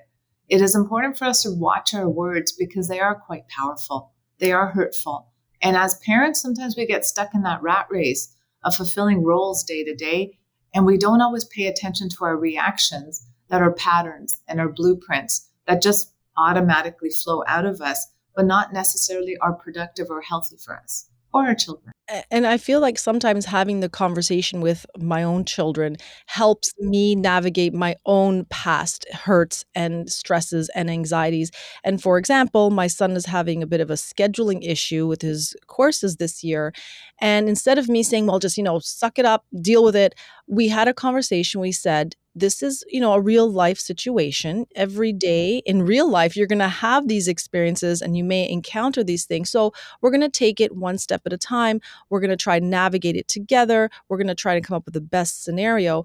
It 0.47 0.61
is 0.61 0.75
important 0.75 1.17
for 1.17 1.25
us 1.25 1.41
to 1.43 1.51
watch 1.51 1.93
our 1.95 2.07
words 2.07 2.51
because 2.51 2.87
they 2.87 2.99
are 2.99 3.15
quite 3.15 3.47
powerful, 3.49 4.13
they 4.39 4.51
are 4.51 4.67
hurtful. 4.67 5.31
And 5.63 5.75
as 5.75 5.99
parents, 6.05 6.39
sometimes 6.39 6.77
we 6.77 6.85
get 6.85 7.03
stuck 7.03 7.33
in 7.33 7.41
that 7.41 7.63
rat 7.63 7.87
race 7.89 8.35
of 8.63 8.75
fulfilling 8.75 9.23
roles 9.23 9.63
day 9.63 9.83
to 9.83 9.95
day, 9.95 10.37
and 10.75 10.85
we 10.85 10.97
don't 10.97 11.21
always 11.21 11.45
pay 11.45 11.65
attention 11.65 12.09
to 12.09 12.25
our 12.25 12.37
reactions 12.37 13.25
that 13.49 13.61
are 13.61 13.71
patterns 13.71 14.41
and 14.47 14.59
are 14.59 14.69
blueprints 14.69 15.49
that 15.67 15.81
just 15.81 16.13
automatically 16.37 17.09
flow 17.09 17.43
out 17.47 17.65
of 17.65 17.81
us, 17.81 18.07
but 18.35 18.45
not 18.45 18.73
necessarily 18.73 19.37
are 19.37 19.53
productive 19.53 20.07
or 20.09 20.21
healthy 20.21 20.57
for 20.57 20.77
us 20.77 21.09
or 21.33 21.47
our 21.47 21.55
children. 21.55 21.91
And 22.31 22.47
I 22.47 22.57
feel 22.57 22.79
like 22.79 22.97
sometimes 22.97 23.45
having 23.45 23.81
the 23.81 23.89
conversation 23.89 24.61
with 24.61 24.85
my 24.97 25.23
own 25.23 25.43
children 25.43 25.97
helps 26.27 26.73
me 26.79 27.15
navigate 27.15 27.73
my 27.73 27.97
own 28.05 28.45
past 28.45 29.05
hurts 29.11 29.65
and 29.75 30.09
stresses 30.09 30.69
and 30.73 30.89
anxieties. 30.89 31.51
And 31.83 32.01
for 32.01 32.17
example, 32.17 32.69
my 32.69 32.87
son 32.87 33.11
is 33.11 33.25
having 33.25 33.61
a 33.61 33.67
bit 33.67 33.81
of 33.81 33.89
a 33.89 33.95
scheduling 33.95 34.65
issue 34.65 35.05
with 35.05 35.21
his 35.21 35.53
courses 35.67 36.15
this 36.15 36.45
year. 36.45 36.73
And 37.19 37.49
instead 37.49 37.77
of 37.77 37.89
me 37.89 38.03
saying, 38.03 38.27
well, 38.27 38.39
just, 38.39 38.57
you 38.57 38.63
know, 38.63 38.79
suck 38.79 39.19
it 39.19 39.25
up, 39.25 39.45
deal 39.61 39.83
with 39.83 39.95
it, 39.95 40.15
we 40.47 40.69
had 40.69 40.87
a 40.87 40.93
conversation. 40.93 41.59
We 41.59 41.73
said, 41.73 42.15
this 42.39 42.61
is 42.63 42.83
you 42.89 42.99
know 42.99 43.13
a 43.13 43.21
real 43.21 43.49
life 43.49 43.79
situation. 43.79 44.65
Every 44.75 45.11
mm-hmm. 45.11 45.17
day 45.17 45.57
in 45.65 45.83
real 45.83 46.09
life 46.09 46.35
you're 46.35 46.47
going 46.47 46.59
to 46.59 46.67
have 46.67 47.07
these 47.07 47.27
experiences 47.27 48.01
and 48.01 48.15
you 48.17 48.23
may 48.23 48.49
encounter 48.49 49.03
these 49.03 49.25
things. 49.25 49.49
So 49.49 49.73
we're 50.01 50.11
going 50.11 50.21
to 50.21 50.29
take 50.29 50.59
it 50.59 50.75
one 50.75 50.97
step 50.97 51.21
at 51.25 51.33
a 51.33 51.37
time. 51.37 51.81
We're 52.09 52.19
going 52.19 52.29
to 52.29 52.37
try 52.37 52.57
and 52.57 52.69
navigate 52.69 53.15
it 53.15 53.27
together. 53.27 53.89
We're 54.09 54.17
going 54.17 54.27
to 54.27 54.35
try 54.35 54.55
to 54.55 54.61
come 54.61 54.75
up 54.75 54.85
with 54.85 54.93
the 54.93 55.01
best 55.01 55.43
scenario. 55.43 56.03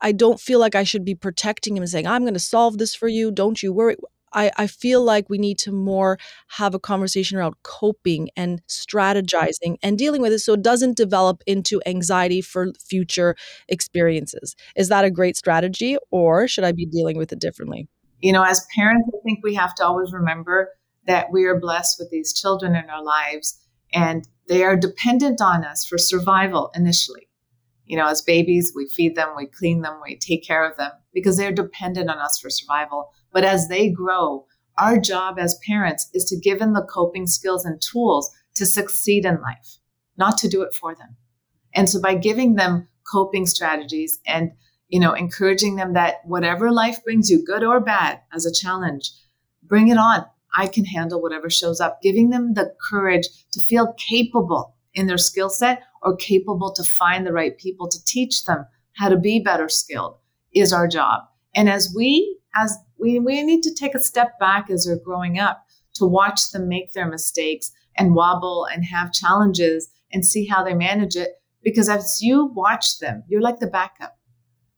I 0.00 0.12
don't 0.12 0.40
feel 0.40 0.58
like 0.58 0.74
I 0.74 0.84
should 0.84 1.04
be 1.04 1.14
protecting 1.14 1.76
him 1.76 1.82
and 1.82 1.90
saying, 1.90 2.06
I'm 2.06 2.22
going 2.22 2.34
to 2.34 2.40
solve 2.40 2.78
this 2.78 2.94
for 2.94 3.08
you. 3.08 3.30
Don't 3.30 3.62
you 3.62 3.72
worry. 3.72 3.96
I, 4.34 4.50
I 4.56 4.66
feel 4.66 5.02
like 5.02 5.30
we 5.30 5.38
need 5.38 5.58
to 5.60 5.72
more 5.72 6.18
have 6.48 6.74
a 6.74 6.78
conversation 6.78 7.38
around 7.38 7.54
coping 7.62 8.30
and 8.36 8.60
strategizing 8.66 9.76
and 9.82 9.96
dealing 9.96 10.22
with 10.22 10.32
it 10.32 10.40
so 10.40 10.54
it 10.54 10.62
doesn't 10.62 10.96
develop 10.96 11.42
into 11.46 11.80
anxiety 11.86 12.40
for 12.40 12.72
future 12.78 13.36
experiences. 13.68 14.54
Is 14.76 14.88
that 14.88 15.04
a 15.04 15.10
great 15.10 15.36
strategy 15.36 15.96
or 16.10 16.48
should 16.48 16.64
I 16.64 16.72
be 16.72 16.86
dealing 16.86 17.16
with 17.16 17.32
it 17.32 17.40
differently? 17.40 17.88
You 18.20 18.32
know, 18.32 18.42
as 18.42 18.66
parents, 18.74 19.08
I 19.14 19.18
think 19.24 19.40
we 19.42 19.54
have 19.54 19.74
to 19.76 19.84
always 19.84 20.12
remember 20.12 20.70
that 21.06 21.30
we 21.30 21.44
are 21.44 21.58
blessed 21.58 21.96
with 21.98 22.10
these 22.10 22.32
children 22.32 22.74
in 22.74 22.88
our 22.88 23.04
lives 23.04 23.60
and 23.92 24.26
they 24.48 24.62
are 24.62 24.76
dependent 24.76 25.40
on 25.40 25.64
us 25.64 25.84
for 25.84 25.98
survival 25.98 26.70
initially. 26.74 27.28
You 27.86 27.98
know, 27.98 28.06
as 28.06 28.22
babies, 28.22 28.72
we 28.74 28.88
feed 28.88 29.14
them, 29.14 29.34
we 29.36 29.46
clean 29.46 29.82
them, 29.82 30.00
we 30.02 30.16
take 30.16 30.44
care 30.44 30.68
of 30.68 30.76
them 30.76 30.90
because 31.12 31.36
they're 31.36 31.52
dependent 31.52 32.08
on 32.08 32.18
us 32.18 32.38
for 32.38 32.48
survival. 32.48 33.12
But 33.34 33.44
as 33.44 33.68
they 33.68 33.90
grow, 33.90 34.46
our 34.78 34.98
job 34.98 35.38
as 35.38 35.60
parents 35.66 36.08
is 36.14 36.24
to 36.26 36.40
give 36.40 36.58
them 36.58 36.72
the 36.72 36.88
coping 36.88 37.26
skills 37.26 37.66
and 37.66 37.82
tools 37.82 38.34
to 38.54 38.64
succeed 38.64 39.26
in 39.26 39.42
life, 39.42 39.76
not 40.16 40.38
to 40.38 40.48
do 40.48 40.62
it 40.62 40.74
for 40.74 40.94
them. 40.94 41.16
And 41.74 41.90
so 41.90 42.00
by 42.00 42.14
giving 42.14 42.54
them 42.54 42.88
coping 43.12 43.44
strategies 43.44 44.18
and 44.26 44.52
you 44.88 44.98
know 44.98 45.12
encouraging 45.12 45.76
them 45.76 45.92
that 45.92 46.24
whatever 46.24 46.72
life 46.72 47.04
brings 47.04 47.28
you 47.28 47.44
good 47.44 47.62
or 47.62 47.78
bad 47.80 48.20
as 48.32 48.46
a 48.46 48.52
challenge 48.52 49.10
bring 49.66 49.88
it 49.88 49.98
on. 49.98 50.24
I 50.56 50.68
can 50.68 50.84
handle 50.84 51.20
whatever 51.20 51.50
shows 51.50 51.80
up. 51.80 52.00
Giving 52.00 52.30
them 52.30 52.54
the 52.54 52.74
courage 52.88 53.26
to 53.52 53.60
feel 53.60 53.94
capable 53.94 54.74
in 54.94 55.06
their 55.06 55.18
skill 55.18 55.50
set 55.50 55.82
or 56.02 56.16
capable 56.16 56.72
to 56.72 56.84
find 56.84 57.26
the 57.26 57.32
right 57.32 57.58
people 57.58 57.88
to 57.88 58.04
teach 58.04 58.44
them 58.44 58.66
how 58.92 59.08
to 59.08 59.16
be 59.16 59.40
better 59.40 59.68
skilled 59.68 60.16
is 60.54 60.72
our 60.72 60.86
job. 60.86 61.22
And 61.56 61.68
as 61.68 61.92
we 61.94 62.38
as 62.56 62.78
we, 63.04 63.18
we 63.18 63.42
need 63.42 63.62
to 63.62 63.74
take 63.74 63.94
a 63.94 64.02
step 64.02 64.38
back 64.40 64.70
as 64.70 64.86
they're 64.86 64.96
growing 64.96 65.38
up 65.38 65.66
to 65.96 66.06
watch 66.06 66.50
them 66.50 66.68
make 66.68 66.94
their 66.94 67.06
mistakes 67.06 67.70
and 67.98 68.14
wobble 68.14 68.66
and 68.72 68.82
have 68.86 69.12
challenges 69.12 69.90
and 70.10 70.26
see 70.26 70.46
how 70.46 70.64
they 70.64 70.72
manage 70.72 71.14
it. 71.14 71.32
Because 71.62 71.90
as 71.90 72.20
you 72.22 72.46
watch 72.46 72.98
them, 73.00 73.22
you're 73.28 73.42
like 73.42 73.60
the 73.60 73.66
backup. 73.66 74.18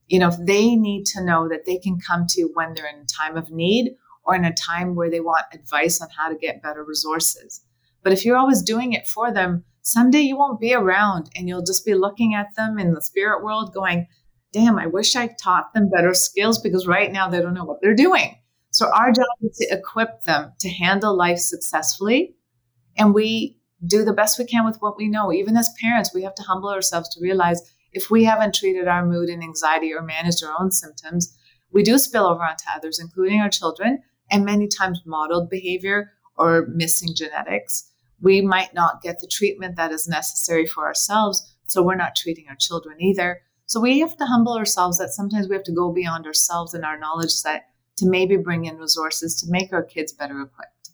You 0.08 0.18
know, 0.18 0.32
they 0.40 0.74
need 0.74 1.04
to 1.06 1.24
know 1.24 1.48
that 1.48 1.66
they 1.66 1.78
can 1.78 2.00
come 2.00 2.26
to 2.28 2.40
you 2.40 2.50
when 2.54 2.74
they're 2.74 2.88
in 2.88 3.00
a 3.02 3.06
time 3.06 3.36
of 3.36 3.52
need 3.52 3.94
or 4.24 4.34
in 4.34 4.44
a 4.44 4.52
time 4.52 4.96
where 4.96 5.10
they 5.10 5.20
want 5.20 5.44
advice 5.54 6.00
on 6.00 6.08
how 6.16 6.28
to 6.28 6.34
get 6.34 6.62
better 6.62 6.84
resources. 6.84 7.62
But 8.02 8.12
if 8.12 8.24
you're 8.24 8.36
always 8.36 8.62
doing 8.62 8.92
it 8.92 9.06
for 9.06 9.32
them, 9.32 9.64
someday 9.82 10.20
you 10.20 10.36
won't 10.36 10.60
be 10.60 10.74
around 10.74 11.30
and 11.36 11.48
you'll 11.48 11.64
just 11.64 11.84
be 11.84 11.94
looking 11.94 12.34
at 12.34 12.56
them 12.56 12.76
in 12.76 12.92
the 12.92 13.02
spirit 13.02 13.44
world 13.44 13.72
going, 13.72 14.08
damn, 14.56 14.78
I 14.78 14.86
wish 14.86 15.16
I 15.16 15.26
taught 15.26 15.74
them 15.74 15.90
better 15.90 16.14
skills 16.14 16.58
because 16.58 16.86
right 16.86 17.12
now 17.12 17.28
they 17.28 17.42
don't 17.42 17.52
know 17.52 17.66
what 17.66 17.82
they're 17.82 17.94
doing. 17.94 18.38
So 18.70 18.90
our 18.90 19.12
job 19.12 19.26
is 19.42 19.58
to 19.58 19.66
equip 19.76 20.22
them 20.22 20.52
to 20.60 20.70
handle 20.70 21.14
life 21.14 21.38
successfully. 21.38 22.36
And 22.96 23.12
we 23.12 23.60
do 23.86 24.02
the 24.02 24.14
best 24.14 24.38
we 24.38 24.46
can 24.46 24.64
with 24.64 24.78
what 24.80 24.96
we 24.96 25.08
know. 25.08 25.30
Even 25.30 25.58
as 25.58 25.68
parents, 25.78 26.14
we 26.14 26.22
have 26.22 26.34
to 26.36 26.42
humble 26.42 26.70
ourselves 26.70 27.10
to 27.10 27.20
realize 27.20 27.60
if 27.92 28.10
we 28.10 28.24
haven't 28.24 28.54
treated 28.54 28.88
our 28.88 29.04
mood 29.04 29.28
and 29.28 29.42
anxiety 29.42 29.92
or 29.92 30.00
managed 30.00 30.42
our 30.42 30.54
own 30.58 30.70
symptoms, 30.70 31.36
we 31.70 31.82
do 31.82 31.98
spill 31.98 32.26
over 32.26 32.42
onto 32.42 32.64
others, 32.74 32.98
including 32.98 33.42
our 33.42 33.50
children, 33.50 34.02
and 34.30 34.46
many 34.46 34.68
times 34.68 35.02
modeled 35.04 35.50
behavior 35.50 36.12
or 36.38 36.66
missing 36.68 37.10
genetics. 37.14 37.90
We 38.22 38.40
might 38.40 38.72
not 38.72 39.02
get 39.02 39.20
the 39.20 39.28
treatment 39.30 39.76
that 39.76 39.92
is 39.92 40.08
necessary 40.08 40.64
for 40.66 40.86
ourselves, 40.86 41.46
so 41.66 41.82
we're 41.82 41.94
not 41.94 42.16
treating 42.16 42.46
our 42.48 42.56
children 42.56 43.02
either. 43.02 43.42
So 43.66 43.80
we 43.80 43.98
have 44.00 44.16
to 44.16 44.24
humble 44.24 44.56
ourselves 44.56 44.98
that 44.98 45.10
sometimes 45.10 45.48
we 45.48 45.54
have 45.54 45.64
to 45.64 45.72
go 45.72 45.92
beyond 45.92 46.26
ourselves 46.26 46.72
and 46.72 46.84
our 46.84 46.98
knowledge 46.98 47.32
set 47.32 47.66
to 47.96 48.08
maybe 48.08 48.36
bring 48.36 48.64
in 48.64 48.76
resources 48.76 49.40
to 49.40 49.50
make 49.50 49.72
our 49.72 49.82
kids 49.82 50.12
better 50.12 50.40
equipped. 50.40 50.90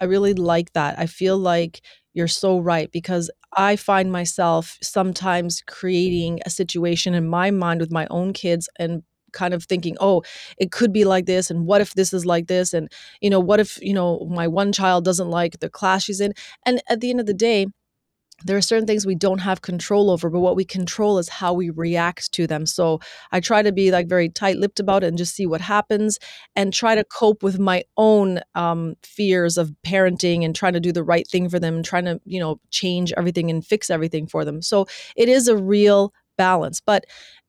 I 0.00 0.04
really 0.04 0.34
like 0.34 0.72
that. 0.72 0.98
I 0.98 1.06
feel 1.06 1.38
like 1.38 1.80
you're 2.14 2.26
so 2.26 2.58
right 2.58 2.90
because 2.90 3.30
I 3.56 3.76
find 3.76 4.10
myself 4.10 4.76
sometimes 4.82 5.62
creating 5.66 6.40
a 6.44 6.50
situation 6.50 7.14
in 7.14 7.28
my 7.28 7.50
mind 7.52 7.80
with 7.80 7.92
my 7.92 8.06
own 8.10 8.32
kids 8.32 8.68
and 8.78 9.02
kind 9.32 9.54
of 9.54 9.64
thinking, 9.64 9.96
oh, 10.00 10.22
it 10.58 10.72
could 10.72 10.92
be 10.92 11.04
like 11.04 11.26
this. 11.26 11.50
And 11.50 11.66
what 11.66 11.80
if 11.80 11.94
this 11.94 12.12
is 12.12 12.26
like 12.26 12.48
this? 12.48 12.72
And, 12.72 12.90
you 13.20 13.30
know, 13.30 13.40
what 13.40 13.60
if, 13.60 13.78
you 13.80 13.94
know, 13.94 14.26
my 14.30 14.48
one 14.48 14.72
child 14.72 15.04
doesn't 15.04 15.28
like 15.30 15.60
the 15.60 15.70
class 15.70 16.04
she's 16.04 16.20
in? 16.20 16.32
And 16.66 16.82
at 16.88 17.00
the 17.00 17.10
end 17.10 17.20
of 17.20 17.26
the 17.26 17.34
day, 17.34 17.66
there 18.44 18.56
are 18.56 18.62
certain 18.62 18.86
things 18.86 19.06
we 19.06 19.14
don't 19.14 19.38
have 19.40 19.62
control 19.62 20.10
over, 20.10 20.30
but 20.30 20.40
what 20.40 20.56
we 20.56 20.64
control 20.64 21.18
is 21.18 21.28
how 21.28 21.52
we 21.52 21.70
react 21.70 22.30
to 22.32 22.46
them. 22.46 22.66
So 22.66 23.00
I 23.32 23.40
try 23.40 23.62
to 23.62 23.72
be 23.72 23.90
like 23.90 24.08
very 24.08 24.28
tight 24.28 24.58
lipped 24.58 24.80
about 24.80 25.02
it 25.02 25.08
and 25.08 25.18
just 25.18 25.34
see 25.34 25.46
what 25.46 25.60
happens 25.60 26.18
and 26.54 26.72
try 26.72 26.94
to 26.94 27.04
cope 27.04 27.42
with 27.42 27.58
my 27.58 27.84
own 27.96 28.40
um, 28.54 28.94
fears 29.02 29.58
of 29.58 29.72
parenting 29.84 30.44
and 30.44 30.54
trying 30.54 30.74
to 30.74 30.80
do 30.80 30.92
the 30.92 31.02
right 31.02 31.26
thing 31.26 31.48
for 31.48 31.58
them 31.58 31.76
and 31.76 31.84
trying 31.84 32.04
to, 32.04 32.20
you 32.24 32.38
know, 32.38 32.60
change 32.70 33.12
everything 33.16 33.50
and 33.50 33.66
fix 33.66 33.90
everything 33.90 34.26
for 34.26 34.44
them. 34.44 34.62
So 34.62 34.86
it 35.16 35.28
is 35.28 35.48
a 35.48 35.56
real 35.56 36.12
balance. 36.36 36.80
But 36.80 37.04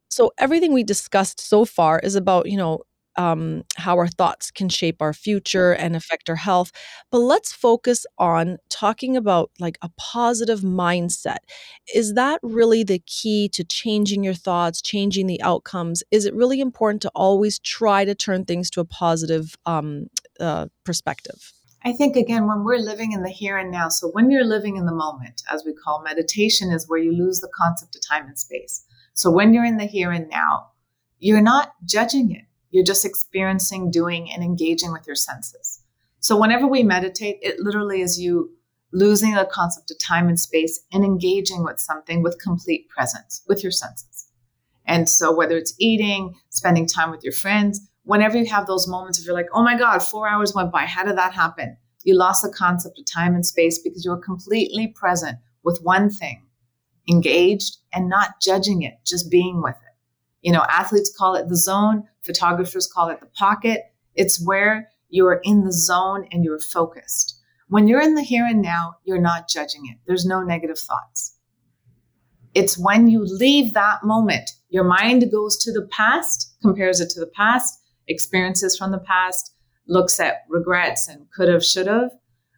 so 0.10 0.31
everything 0.39 0.74
we 0.74 0.84
discussed 0.84 1.39
so 1.39 1.65
far 1.65 2.00
is 2.00 2.15
about, 2.15 2.50
you 2.50 2.58
know, 2.58 2.79
um, 3.19 3.63
how 3.75 3.97
our 3.97 4.07
thoughts 4.07 4.49
can 4.49 4.69
shape 4.69 5.01
our 5.01 5.11
future 5.11 5.73
and 5.73 5.93
affect 5.93 6.29
our 6.29 6.38
health. 6.38 6.71
But 7.11 7.19
let's 7.19 7.51
focus 7.51 8.05
on 8.17 8.59
talking 8.69 9.17
about 9.17 9.51
like 9.59 9.77
a 9.81 9.89
positive 9.97 10.61
mindset. 10.61 11.39
Is 11.93 12.13
that 12.13 12.39
really 12.43 12.85
the 12.85 12.99
key 12.99 13.49
to 13.49 13.65
changing 13.65 14.23
your 14.23 14.33
thoughts, 14.33 14.81
changing 14.81 15.27
the 15.27 15.41
outcomes? 15.41 16.01
Is 16.11 16.25
it 16.25 16.33
really 16.33 16.61
important 16.61 17.01
to 17.01 17.11
always 17.13 17.59
try 17.59 18.05
to 18.05 18.15
turn 18.15 18.45
things 18.45 18.69
to 18.69 18.79
a 18.79 18.85
positive 18.85 19.57
um, 19.65 20.07
uh, 20.39 20.67
perspective? 20.85 21.51
I 21.83 21.91
think, 21.91 22.15
again, 22.15 22.47
when 22.47 22.63
we're 22.63 22.77
living 22.77 23.11
in 23.11 23.23
the 23.23 23.29
here 23.29 23.57
and 23.57 23.69
now, 23.69 23.89
so 23.89 24.09
when 24.11 24.31
you're 24.31 24.45
living 24.45 24.77
in 24.77 24.85
the 24.85 24.93
moment, 24.93 25.41
as 25.51 25.63
we 25.65 25.73
call 25.73 26.01
meditation, 26.03 26.71
is 26.71 26.88
where 26.88 26.99
you 26.99 27.11
lose 27.11 27.41
the 27.41 27.51
concept 27.53 27.97
of 27.97 28.01
time 28.07 28.27
and 28.27 28.39
space. 28.39 28.85
So 29.13 29.29
when 29.29 29.53
you're 29.53 29.65
in 29.65 29.77
the 29.77 29.85
here 29.85 30.11
and 30.11 30.29
now, 30.29 30.67
you're 31.19 31.41
not 31.41 31.73
judging 31.85 32.31
it 32.31 32.43
you're 32.71 32.83
just 32.83 33.05
experiencing, 33.05 33.91
doing, 33.91 34.31
and 34.31 34.43
engaging 34.43 34.91
with 34.91 35.07
your 35.07 35.15
senses. 35.15 35.81
So, 36.19 36.39
whenever 36.39 36.67
we 36.67 36.83
meditate, 36.83 37.39
it 37.41 37.59
literally 37.59 38.01
is 38.01 38.19
you 38.19 38.51
losing 38.91 39.33
the 39.33 39.47
concept 39.51 39.91
of 39.91 39.99
time 39.99 40.27
and 40.27 40.39
space 40.39 40.81
and 40.91 41.03
engaging 41.03 41.63
with 41.63 41.79
something 41.79 42.23
with 42.23 42.41
complete 42.41 42.89
presence 42.89 43.43
with 43.47 43.63
your 43.63 43.71
senses. 43.71 44.27
And 44.85 45.07
so, 45.07 45.33
whether 45.33 45.55
it's 45.55 45.75
eating, 45.79 46.35
spending 46.49 46.88
time 46.88 47.11
with 47.11 47.23
your 47.23 47.33
friends, 47.33 47.88
whenever 48.03 48.38
you 48.38 48.45
have 48.47 48.67
those 48.67 48.88
moments 48.88 49.19
of 49.19 49.25
you're 49.25 49.35
like, 49.35 49.49
oh 49.53 49.63
my 49.63 49.77
God, 49.77 49.99
four 49.99 50.27
hours 50.27 50.53
went 50.53 50.71
by. 50.71 50.85
How 50.85 51.03
did 51.03 51.17
that 51.17 51.33
happen? 51.33 51.77
You 52.03 52.17
lost 52.17 52.41
the 52.41 52.51
concept 52.51 52.97
of 52.97 53.05
time 53.05 53.35
and 53.35 53.45
space 53.45 53.79
because 53.79 54.03
you 54.03 54.11
were 54.11 54.17
completely 54.17 54.88
present 54.88 55.38
with 55.63 55.79
one 55.83 56.09
thing, 56.09 56.41
engaged 57.09 57.77
and 57.93 58.09
not 58.09 58.41
judging 58.41 58.81
it, 58.81 58.95
just 59.05 59.29
being 59.29 59.61
with 59.61 59.75
it. 59.75 59.88
You 60.41 60.51
know, 60.51 60.65
athletes 60.69 61.13
call 61.15 61.36
it 61.36 61.50
the 61.50 61.58
zone, 61.58 62.03
photographers 62.25 62.88
call 62.88 63.10
it 63.10 63.19
the 63.19 63.27
pocket. 63.27 63.81
It's 64.15 64.43
where 64.46 64.89
you're 65.10 65.41
in 65.43 65.63
the 65.63 65.72
zone 65.72 66.27
and 66.31 66.43
you're 66.43 66.60
focused. 66.60 67.39
When 67.67 67.88
you're 67.88 68.01
in 68.01 68.15
the 68.15 68.24
here 68.24 68.46
and 68.46 68.62
now, 68.62 68.96
you're 69.03 69.22
not 69.22 69.50
judging 69.50 69.86
it. 69.86 69.98
There's 70.08 70.25
no 70.25 70.41
negative 70.41 70.79
thoughts. 70.79 71.38
It's 72.55 72.77
when 72.77 73.08
you 73.08 73.24
leave 73.24 73.74
that 73.74 74.03
moment, 74.03 74.50
your 74.69 74.84
mind 74.84 75.31
goes 75.31 75.58
to 75.58 75.72
the 75.72 75.88
past, 75.91 76.55
compares 76.62 77.00
it 77.00 77.10
to 77.12 77.19
the 77.19 77.31
past, 77.36 77.79
experiences 78.08 78.75
from 78.75 78.91
the 78.91 79.00
past, 79.00 79.53
looks 79.88 80.19
at 80.19 80.43
regrets 80.50 81.08
and 81.08 81.29
could 81.31 81.48
have, 81.48 81.63
should 81.63 81.88
have, 81.88 82.12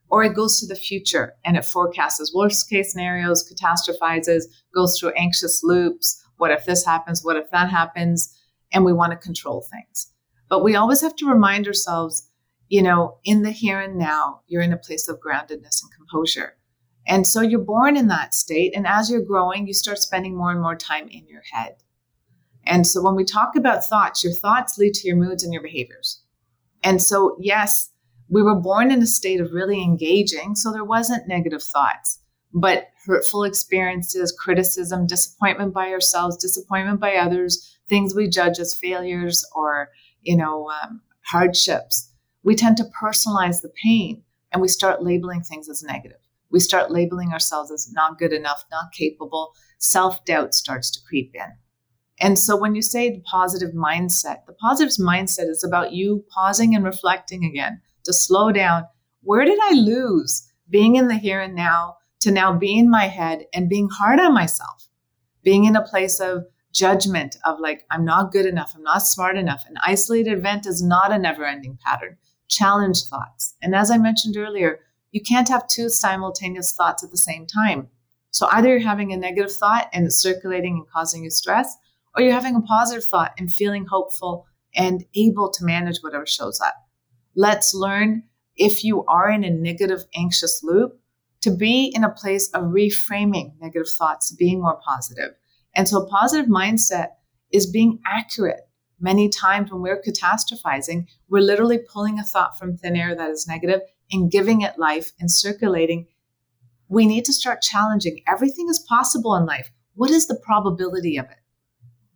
or 0.10 0.24
it 0.24 0.36
goes 0.36 0.60
to 0.60 0.68
the 0.68 0.76
future 0.76 1.34
and 1.46 1.58
it 1.58 1.66
forecasts 1.66 2.34
worst 2.34 2.70
case 2.70 2.92
scenarios, 2.92 3.50
catastrophizes, 3.50 4.44
goes 4.74 4.98
through 4.98 5.12
anxious 5.12 5.62
loops, 5.64 6.24
what 6.42 6.50
if 6.50 6.66
this 6.66 6.84
happens? 6.84 7.24
What 7.24 7.38
if 7.38 7.52
that 7.52 7.70
happens? 7.70 8.36
And 8.74 8.84
we 8.84 8.94
want 8.94 9.12
to 9.12 9.18
control 9.18 9.62
things. 9.62 10.12
But 10.50 10.64
we 10.64 10.76
always 10.76 11.00
have 11.02 11.16
to 11.18 11.30
remind 11.30 11.68
ourselves, 11.68 12.28
you 12.68 12.82
know, 12.82 13.20
in 13.24 13.44
the 13.44 13.52
here 13.52 13.80
and 13.80 13.96
now, 13.96 14.42
you're 14.48 14.64
in 14.64 14.74
a 14.74 14.78
place 14.78 15.08
of 15.08 15.20
groundedness 15.20 15.84
and 15.84 15.92
composure. 15.96 16.58
And 17.06 17.28
so 17.28 17.42
you're 17.42 17.60
born 17.60 17.96
in 17.96 18.08
that 18.08 18.34
state. 18.34 18.74
And 18.76 18.88
as 18.88 19.08
you're 19.08 19.22
growing, 19.22 19.68
you 19.68 19.76
start 19.76 20.00
spending 20.00 20.36
more 20.36 20.50
and 20.50 20.60
more 20.60 20.76
time 20.76 21.08
in 21.10 21.28
your 21.28 21.44
head. 21.52 21.76
And 22.66 22.88
so 22.88 23.04
when 23.04 23.14
we 23.14 23.24
talk 23.24 23.56
about 23.56 23.86
thoughts, 23.86 24.24
your 24.24 24.34
thoughts 24.34 24.80
lead 24.80 24.96
to 24.96 25.08
your 25.08 25.18
moods 25.18 25.44
and 25.44 25.54
your 25.54 25.62
behaviors. 25.62 26.24
And 26.84 27.04
so, 27.04 27.38
yes, 27.40 27.92
we 28.30 28.42
were 28.42 28.60
born 28.60 28.90
in 28.90 29.04
a 29.04 29.06
state 29.06 29.42
of 29.42 29.52
really 29.52 29.80
engaging. 29.80 30.56
So 30.56 30.72
there 30.72 30.84
wasn't 30.84 31.28
negative 31.28 31.62
thoughts. 31.62 32.18
But 32.54 32.90
hurtful 33.06 33.44
experiences, 33.44 34.32
criticism, 34.38 35.08
disappointment 35.08 35.74
by 35.74 35.90
ourselves, 35.92 36.38
disappointment 36.38 37.00
by 37.00 37.16
others, 37.16 37.78
things 37.88 38.14
we 38.14 38.28
judge 38.28 38.60
as 38.60 38.78
failures 38.78 39.46
or, 39.56 39.90
you 40.22 40.36
know, 40.36 40.70
um, 40.70 41.02
hardships, 41.22 42.12
we 42.44 42.56
tend 42.56 42.78
to 42.78 42.90
personalize 43.02 43.62
the 43.62 43.72
pain 43.84 44.24
and 44.52 44.62
we 44.62 44.68
start 44.68 45.04
labeling 45.04 45.42
things 45.42 45.70
as 45.70 45.84
negative. 45.84 46.18
We 46.52 46.60
start 46.60 46.92
labeling 46.92 47.32
ourselves 47.32 47.72
as 47.72 47.92
not 47.94 48.20
good 48.20 48.34
enough, 48.34 48.66
not 48.72 48.92
capable. 48.92 49.54
Self 49.78 50.24
doubt 50.26 50.54
starts 50.54 50.92
to 50.92 51.00
creep 51.08 51.32
in. 51.34 51.54
And 52.20 52.38
so 52.38 52.56
when 52.56 52.76
you 52.76 52.82
say 52.82 53.10
the 53.10 53.22
positive 53.22 53.72
mindset, 53.72 54.46
the 54.46 54.54
positive 54.54 54.94
mindset 55.04 55.50
is 55.50 55.64
about 55.64 55.94
you 55.94 56.24
pausing 56.30 56.76
and 56.76 56.84
reflecting 56.84 57.46
again 57.46 57.82
to 58.04 58.14
slow 58.14 58.52
down. 58.52 58.86
Where 59.24 59.46
did 59.46 59.58
I 59.62 59.74
lose? 59.74 60.48
Being 60.70 60.98
in 60.98 61.08
the 61.08 61.18
here 61.18 61.42
and 61.42 61.56
now, 61.56 61.98
to 62.22 62.32
now 62.32 62.54
be 62.54 62.78
in 62.78 62.90
my 62.90 63.08
head 63.08 63.46
and 63.54 63.70
being 63.70 63.90
hard 63.90 64.20
on 64.20 64.34
myself, 64.34 64.88
being 65.44 65.66
in 65.66 65.76
a 65.76 65.86
place 65.86 66.20
of 66.20 66.46
judgment 66.74 67.36
of 67.46 67.60
like, 67.60 67.86
I'm 67.92 68.06
not 68.06 68.32
good 68.32 68.46
enough, 68.46 68.74
I'm 68.76 68.84
not 68.84 69.00
smart 69.00 69.38
enough. 69.38 69.64
An 69.68 69.76
isolated 69.86 70.34
event 70.34 70.66
is 70.66 70.82
not 70.82 71.12
a 71.12 71.18
never 71.18 71.46
ending 71.46 71.78
pattern. 71.86 72.18
Challenge 72.48 72.98
thoughts. 73.04 73.56
And 73.62 73.76
as 73.76 73.92
I 73.92 73.98
mentioned 73.98 74.38
earlier, 74.38 74.80
you 75.12 75.22
can't 75.22 75.50
have 75.50 75.68
two 75.68 75.90
simultaneous 75.90 76.74
thoughts 76.76 77.04
at 77.04 77.12
the 77.12 77.18
same 77.18 77.46
time. 77.46 77.90
So 78.32 78.48
either 78.52 78.70
you're 78.70 78.80
having 78.80 79.12
a 79.12 79.18
negative 79.18 79.52
thought 79.52 79.90
and 79.92 80.06
it's 80.06 80.22
circulating 80.22 80.76
and 80.78 80.90
causing 80.90 81.24
you 81.24 81.30
stress, 81.30 81.76
or 82.16 82.24
you're 82.24 82.34
having 82.34 82.56
a 82.56 82.62
positive 82.62 83.04
thought 83.04 83.34
and 83.38 83.52
feeling 83.52 83.86
hopeful 83.86 84.46
and 84.76 85.04
able 85.16 85.52
to 85.52 85.66
manage 85.66 86.00
whatever 86.02 86.26
shows 86.26 86.62
up. 86.62 86.76
Let's 87.36 87.74
learn 87.74 88.24
if 88.56 88.84
you 88.84 89.06
are 89.06 89.30
in 89.30 89.44
a 89.44 89.50
negative, 89.50 90.04
anxious 90.16 90.62
loop, 90.64 90.98
to 91.42 91.52
be 91.52 91.92
in 91.94 92.04
a 92.04 92.10
place 92.10 92.50
of 92.54 92.66
reframing 92.66 93.54
negative 93.60 93.90
thoughts 93.98 94.32
being 94.32 94.62
more 94.62 94.80
positive. 94.86 95.34
And 95.76 95.88
so 95.88 96.02
a 96.02 96.08
positive 96.08 96.50
mindset 96.50 97.10
is 97.52 97.70
being 97.70 98.00
accurate. 98.06 98.62
Many 99.00 99.30
times 99.30 99.72
when 99.72 99.82
we're 99.82 100.02
catastrophizing, 100.02 101.08
we're 101.28 101.42
literally 101.42 101.80
pulling 101.80 102.20
a 102.20 102.24
thought 102.24 102.58
from 102.58 102.78
thin 102.78 102.96
air 102.96 103.16
that 103.16 103.32
is 103.32 103.48
negative 103.48 103.82
and 104.12 104.32
giving 104.32 104.62
it 104.62 104.78
life 104.78 105.12
and 105.20 105.32
circulating. 105.32 106.08
We 106.88 107.06
need 107.08 107.26
to 107.26 107.34
start 107.34 107.62
challenging. 107.62 108.22
Everything 108.28 108.68
is 108.70 108.86
possible 108.88 109.36
in 109.36 109.46
life. 109.46 109.72
What 109.96 110.12
is 110.12 110.28
the 110.28 110.40
probability 110.44 111.18
of 111.18 111.26
it? 111.26 111.38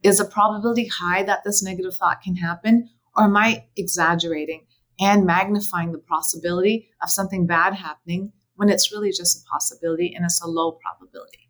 Is 0.04 0.20
the 0.20 0.26
probability 0.26 0.88
high 0.88 1.24
that 1.24 1.44
this 1.44 1.64
negative 1.64 1.96
thought 1.96 2.22
can 2.22 2.36
happen? 2.36 2.90
Or 3.16 3.24
am 3.24 3.38
I 3.38 3.66
exaggerating 3.76 4.68
and 5.00 5.26
magnifying 5.26 5.92
the 5.92 5.98
possibility 5.98 6.90
of 7.02 7.10
something 7.10 7.48
bad 7.48 7.74
happening 7.74 8.32
when 8.56 8.70
it's 8.70 8.92
really 8.92 9.12
just 9.12 9.38
a 9.38 9.50
possibility 9.50 10.14
and 10.16 10.26
it's 10.26 10.42
a 10.42 10.48
low 10.48 10.74
probability. 10.74 11.50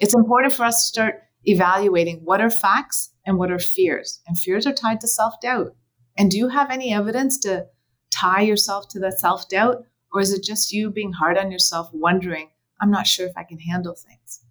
It's 0.00 0.14
important 0.14 0.52
for 0.52 0.64
us 0.64 0.82
to 0.82 0.86
start 0.86 1.22
evaluating 1.44 2.20
what 2.24 2.40
are 2.40 2.50
facts 2.50 3.10
and 3.26 3.38
what 3.38 3.50
are 3.50 3.58
fears. 3.58 4.20
And 4.26 4.38
fears 4.38 4.66
are 4.66 4.72
tied 4.72 5.00
to 5.00 5.08
self 5.08 5.40
doubt. 5.40 5.74
And 6.16 6.30
do 6.30 6.38
you 6.38 6.48
have 6.48 6.70
any 6.70 6.92
evidence 6.92 7.38
to 7.40 7.66
tie 8.10 8.42
yourself 8.42 8.88
to 8.90 9.00
that 9.00 9.20
self 9.20 9.48
doubt? 9.48 9.84
Or 10.12 10.20
is 10.20 10.32
it 10.32 10.44
just 10.44 10.72
you 10.72 10.90
being 10.90 11.12
hard 11.12 11.36
on 11.36 11.50
yourself, 11.50 11.90
wondering, 11.92 12.50
I'm 12.80 12.90
not 12.90 13.06
sure 13.06 13.26
if 13.26 13.36
I 13.36 13.42
can 13.42 13.58
handle 13.58 13.94
things? 13.94 14.44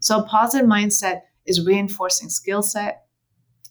So, 0.00 0.18
a 0.18 0.26
positive 0.26 0.68
mindset 0.68 1.22
is 1.46 1.64
reinforcing 1.64 2.28
skill 2.28 2.62
set, 2.62 3.06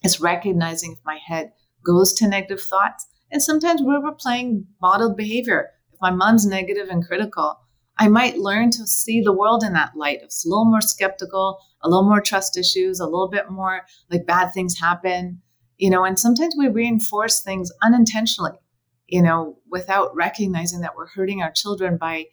it's 0.02 0.20
recognizing 0.20 0.94
if 0.94 1.00
my 1.06 1.20
head 1.24 1.52
goes 1.86 2.14
to 2.14 2.28
negative 2.28 2.62
thoughts. 2.62 3.08
And 3.32 3.42
sometimes 3.42 3.82
we're 3.84 4.02
replaying 4.02 4.66
modeled 4.82 5.18
behavior. 5.18 5.72
If 5.96 6.02
my 6.02 6.12
mom's 6.12 6.46
negative 6.46 6.90
and 6.90 7.08
critical, 7.08 7.58
I 7.98 8.10
might 8.10 8.38
learn 8.38 8.70
to 8.72 8.86
see 8.86 9.22
the 9.22 9.32
world 9.32 9.64
in 9.64 9.72
that 9.74 9.96
light. 9.96 10.20
It's 10.22 10.46
a 10.46 10.50
little 10.50 10.66
more 10.66 10.82
skeptical, 10.82 11.60
a 11.82 11.88
little 11.88 12.04
more 12.04 12.20
trust 12.20 12.58
issues, 12.58 13.00
a 13.00 13.06
little 13.06 13.30
bit 13.30 13.50
more 13.50 13.86
like 14.12 14.26
bad 14.26 14.52
things 14.54 14.78
happen, 14.78 15.42
you 15.78 15.90
know, 15.90 16.04
and 16.04 16.20
sometimes 16.20 16.54
we 16.60 16.68
reinforce 16.68 17.42
things 17.42 17.72
unintentionally, 17.82 18.60
you 19.08 19.22
know, 19.22 19.58
without 19.72 20.14
recognizing 20.14 20.82
that 20.82 20.98
we're 20.98 21.08
hurting 21.08 21.42
our 21.42 21.52
children 21.52 21.96
by 21.96 22.26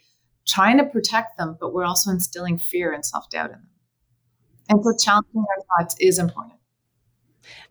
trying 0.45 0.78
to 0.78 0.85
protect 0.85 1.38
them, 1.38 1.57
but 1.61 1.73
we're 1.73 1.85
also 1.85 2.11
instilling 2.11 2.59
fear 2.59 2.92
and 2.92 3.07
self 3.07 3.31
doubt 3.31 3.50
in 3.50 3.59
them. 3.59 3.69
And 4.71 4.83
so 4.83 4.92
challenging 4.97 5.45
our 5.49 5.85
thoughts 5.85 5.95
is 6.00 6.19
important 6.19 6.59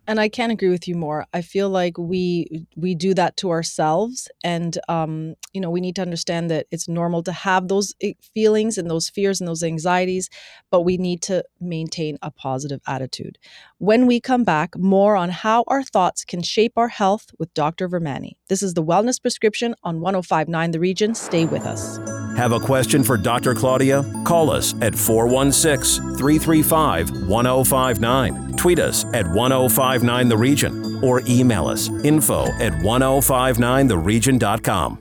and 0.06 0.20
i 0.20 0.28
can't 0.28 0.52
agree 0.52 0.68
with 0.68 0.88
you 0.88 0.94
more. 0.94 1.26
I 1.32 1.42
feel 1.42 1.68
like 1.68 1.96
we 1.98 2.66
we 2.76 2.94
do 2.94 3.14
that 3.14 3.36
to 3.38 3.50
ourselves 3.50 4.28
and 4.42 4.78
um 4.88 5.34
you 5.52 5.60
know 5.60 5.70
we 5.70 5.80
need 5.80 5.96
to 5.96 6.02
understand 6.02 6.50
that 6.50 6.66
it's 6.70 6.88
normal 6.88 7.22
to 7.24 7.32
have 7.32 7.68
those 7.68 7.94
eh, 8.02 8.12
feelings 8.34 8.78
and 8.78 8.90
those 8.90 9.08
fears 9.08 9.40
and 9.40 9.48
those 9.48 9.62
anxieties 9.62 10.28
but 10.70 10.82
we 10.82 10.96
need 10.96 11.22
to 11.22 11.44
maintain 11.60 12.18
a 12.22 12.30
positive 12.30 12.80
attitude. 12.86 13.38
When 13.78 14.06
we 14.06 14.20
come 14.20 14.44
back 14.44 14.76
more 14.78 15.16
on 15.16 15.30
how 15.30 15.64
our 15.68 15.82
thoughts 15.82 16.24
can 16.24 16.42
shape 16.42 16.74
our 16.76 16.88
health 16.88 17.30
with 17.38 17.52
dr 17.54 17.88
vermani. 17.88 18.32
This 18.48 18.62
is 18.62 18.74
the 18.74 18.84
wellness 18.84 19.20
prescription 19.20 19.74
on 19.82 20.00
1059 20.00 20.70
the 20.70 20.80
region. 20.80 21.14
Stay 21.14 21.44
with 21.46 21.66
us 21.66 22.21
have 22.36 22.52
a 22.52 22.60
question 22.60 23.02
for 23.02 23.16
Dr. 23.16 23.54
Claudia? 23.54 24.04
Call 24.24 24.50
us 24.50 24.74
at 24.80 24.94
416 24.94 26.16
335 26.16 27.26
1059. 27.26 28.52
Tweet 28.56 28.78
us 28.78 29.04
at 29.12 29.26
1059 29.28 30.28
The 30.28 30.36
Region 30.36 31.02
or 31.02 31.20
email 31.26 31.66
us 31.66 31.88
info 32.04 32.44
at 32.60 32.72
1059theregion.com. 32.72 34.98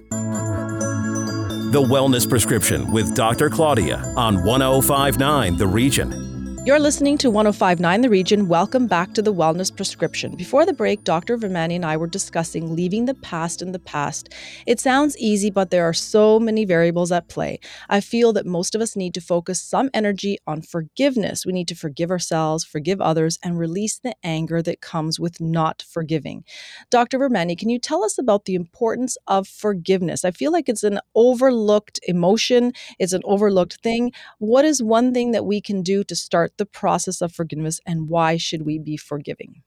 The 1.71 1.81
Wellness 1.81 2.27
Prescription 2.27 2.91
with 2.91 3.15
Dr. 3.15 3.49
Claudia 3.49 4.03
on 4.17 4.43
1059 4.43 5.57
The 5.57 5.67
Region. 5.67 6.30
You're 6.63 6.79
listening 6.79 7.17
to 7.17 7.31
1059 7.31 8.01
The 8.01 8.09
Region. 8.11 8.47
Welcome 8.47 8.85
back 8.85 9.15
to 9.15 9.23
the 9.23 9.33
Wellness 9.33 9.75
Prescription. 9.75 10.35
Before 10.35 10.63
the 10.63 10.73
break, 10.73 11.03
Dr. 11.03 11.35
Vermani 11.35 11.75
and 11.75 11.83
I 11.83 11.97
were 11.97 12.05
discussing 12.05 12.75
leaving 12.75 13.05
the 13.05 13.15
past 13.15 13.63
in 13.63 13.71
the 13.71 13.79
past. 13.79 14.29
It 14.67 14.79
sounds 14.79 15.17
easy, 15.17 15.49
but 15.49 15.71
there 15.71 15.85
are 15.85 15.93
so 15.93 16.39
many 16.39 16.63
variables 16.65 17.11
at 17.11 17.29
play. 17.29 17.59
I 17.89 17.99
feel 17.99 18.31
that 18.33 18.45
most 18.45 18.75
of 18.75 18.81
us 18.81 18.95
need 18.95 19.15
to 19.15 19.21
focus 19.21 19.59
some 19.59 19.89
energy 19.91 20.37
on 20.45 20.61
forgiveness. 20.61 21.47
We 21.47 21.51
need 21.51 21.67
to 21.67 21.75
forgive 21.75 22.11
ourselves, 22.11 22.63
forgive 22.63 23.01
others, 23.01 23.39
and 23.41 23.57
release 23.57 23.97
the 23.97 24.13
anger 24.23 24.61
that 24.61 24.81
comes 24.81 25.19
with 25.19 25.41
not 25.41 25.83
forgiving. 25.89 26.43
Dr. 26.91 27.17
Vermani, 27.17 27.57
can 27.57 27.71
you 27.71 27.79
tell 27.79 28.03
us 28.03 28.19
about 28.19 28.45
the 28.45 28.53
importance 28.53 29.17
of 29.25 29.47
forgiveness? 29.47 30.23
I 30.23 30.29
feel 30.29 30.51
like 30.51 30.69
it's 30.69 30.83
an 30.83 30.99
overlooked 31.15 31.99
emotion, 32.03 32.73
it's 32.99 33.13
an 33.13 33.23
overlooked 33.25 33.79
thing. 33.81 34.11
What 34.37 34.63
is 34.63 34.83
one 34.83 35.11
thing 35.11 35.31
that 35.31 35.45
we 35.47 35.59
can 35.59 35.81
do 35.81 36.03
to 36.03 36.15
start? 36.15 36.50
Start 36.51 36.57
the 36.57 36.79
process 36.79 37.21
of 37.21 37.31
forgiveness 37.31 37.79
and 37.85 38.09
why 38.09 38.37
should 38.37 38.65
we 38.65 38.79
be 38.79 38.97
forgiving? 38.97 39.63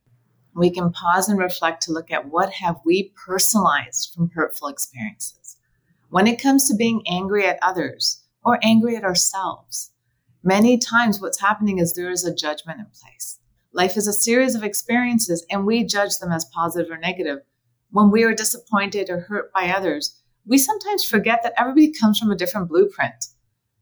We 0.55 0.69
can 0.69 0.91
pause 0.91 1.27
and 1.27 1.39
reflect 1.39 1.81
to 1.83 1.91
look 1.91 2.11
at 2.11 2.29
what 2.29 2.51
have 2.53 2.77
we 2.85 3.11
personalized 3.25 4.13
from 4.13 4.29
hurtful 4.29 4.67
experiences. 4.67 5.57
When 6.09 6.27
it 6.27 6.41
comes 6.41 6.67
to 6.67 6.75
being 6.75 7.01
angry 7.07 7.45
at 7.45 7.59
others 7.61 8.23
or 8.43 8.59
angry 8.63 8.95
at 8.95 9.03
ourselves, 9.03 9.91
many 10.43 10.77
times 10.77 11.19
what's 11.19 11.41
happening 11.41 11.79
is 11.79 11.93
there 11.93 12.11
is 12.11 12.23
a 12.23 12.33
judgment 12.33 12.79
in 12.79 12.85
place. 12.85 13.39
Life 13.73 13.97
is 13.97 14.07
a 14.07 14.13
series 14.13 14.55
of 14.55 14.63
experiences 14.63 15.45
and 15.49 15.65
we 15.65 15.83
judge 15.83 16.19
them 16.19 16.31
as 16.31 16.45
positive 16.53 16.91
or 16.91 16.97
negative. 16.97 17.39
When 17.91 18.11
we 18.11 18.23
are 18.23 18.33
disappointed 18.33 19.09
or 19.09 19.21
hurt 19.21 19.51
by 19.53 19.69
others, 19.69 20.21
we 20.45 20.57
sometimes 20.57 21.03
forget 21.03 21.41
that 21.43 21.53
everybody 21.57 21.91
comes 21.91 22.19
from 22.19 22.31
a 22.31 22.37
different 22.37 22.69
blueprint. 22.69 23.25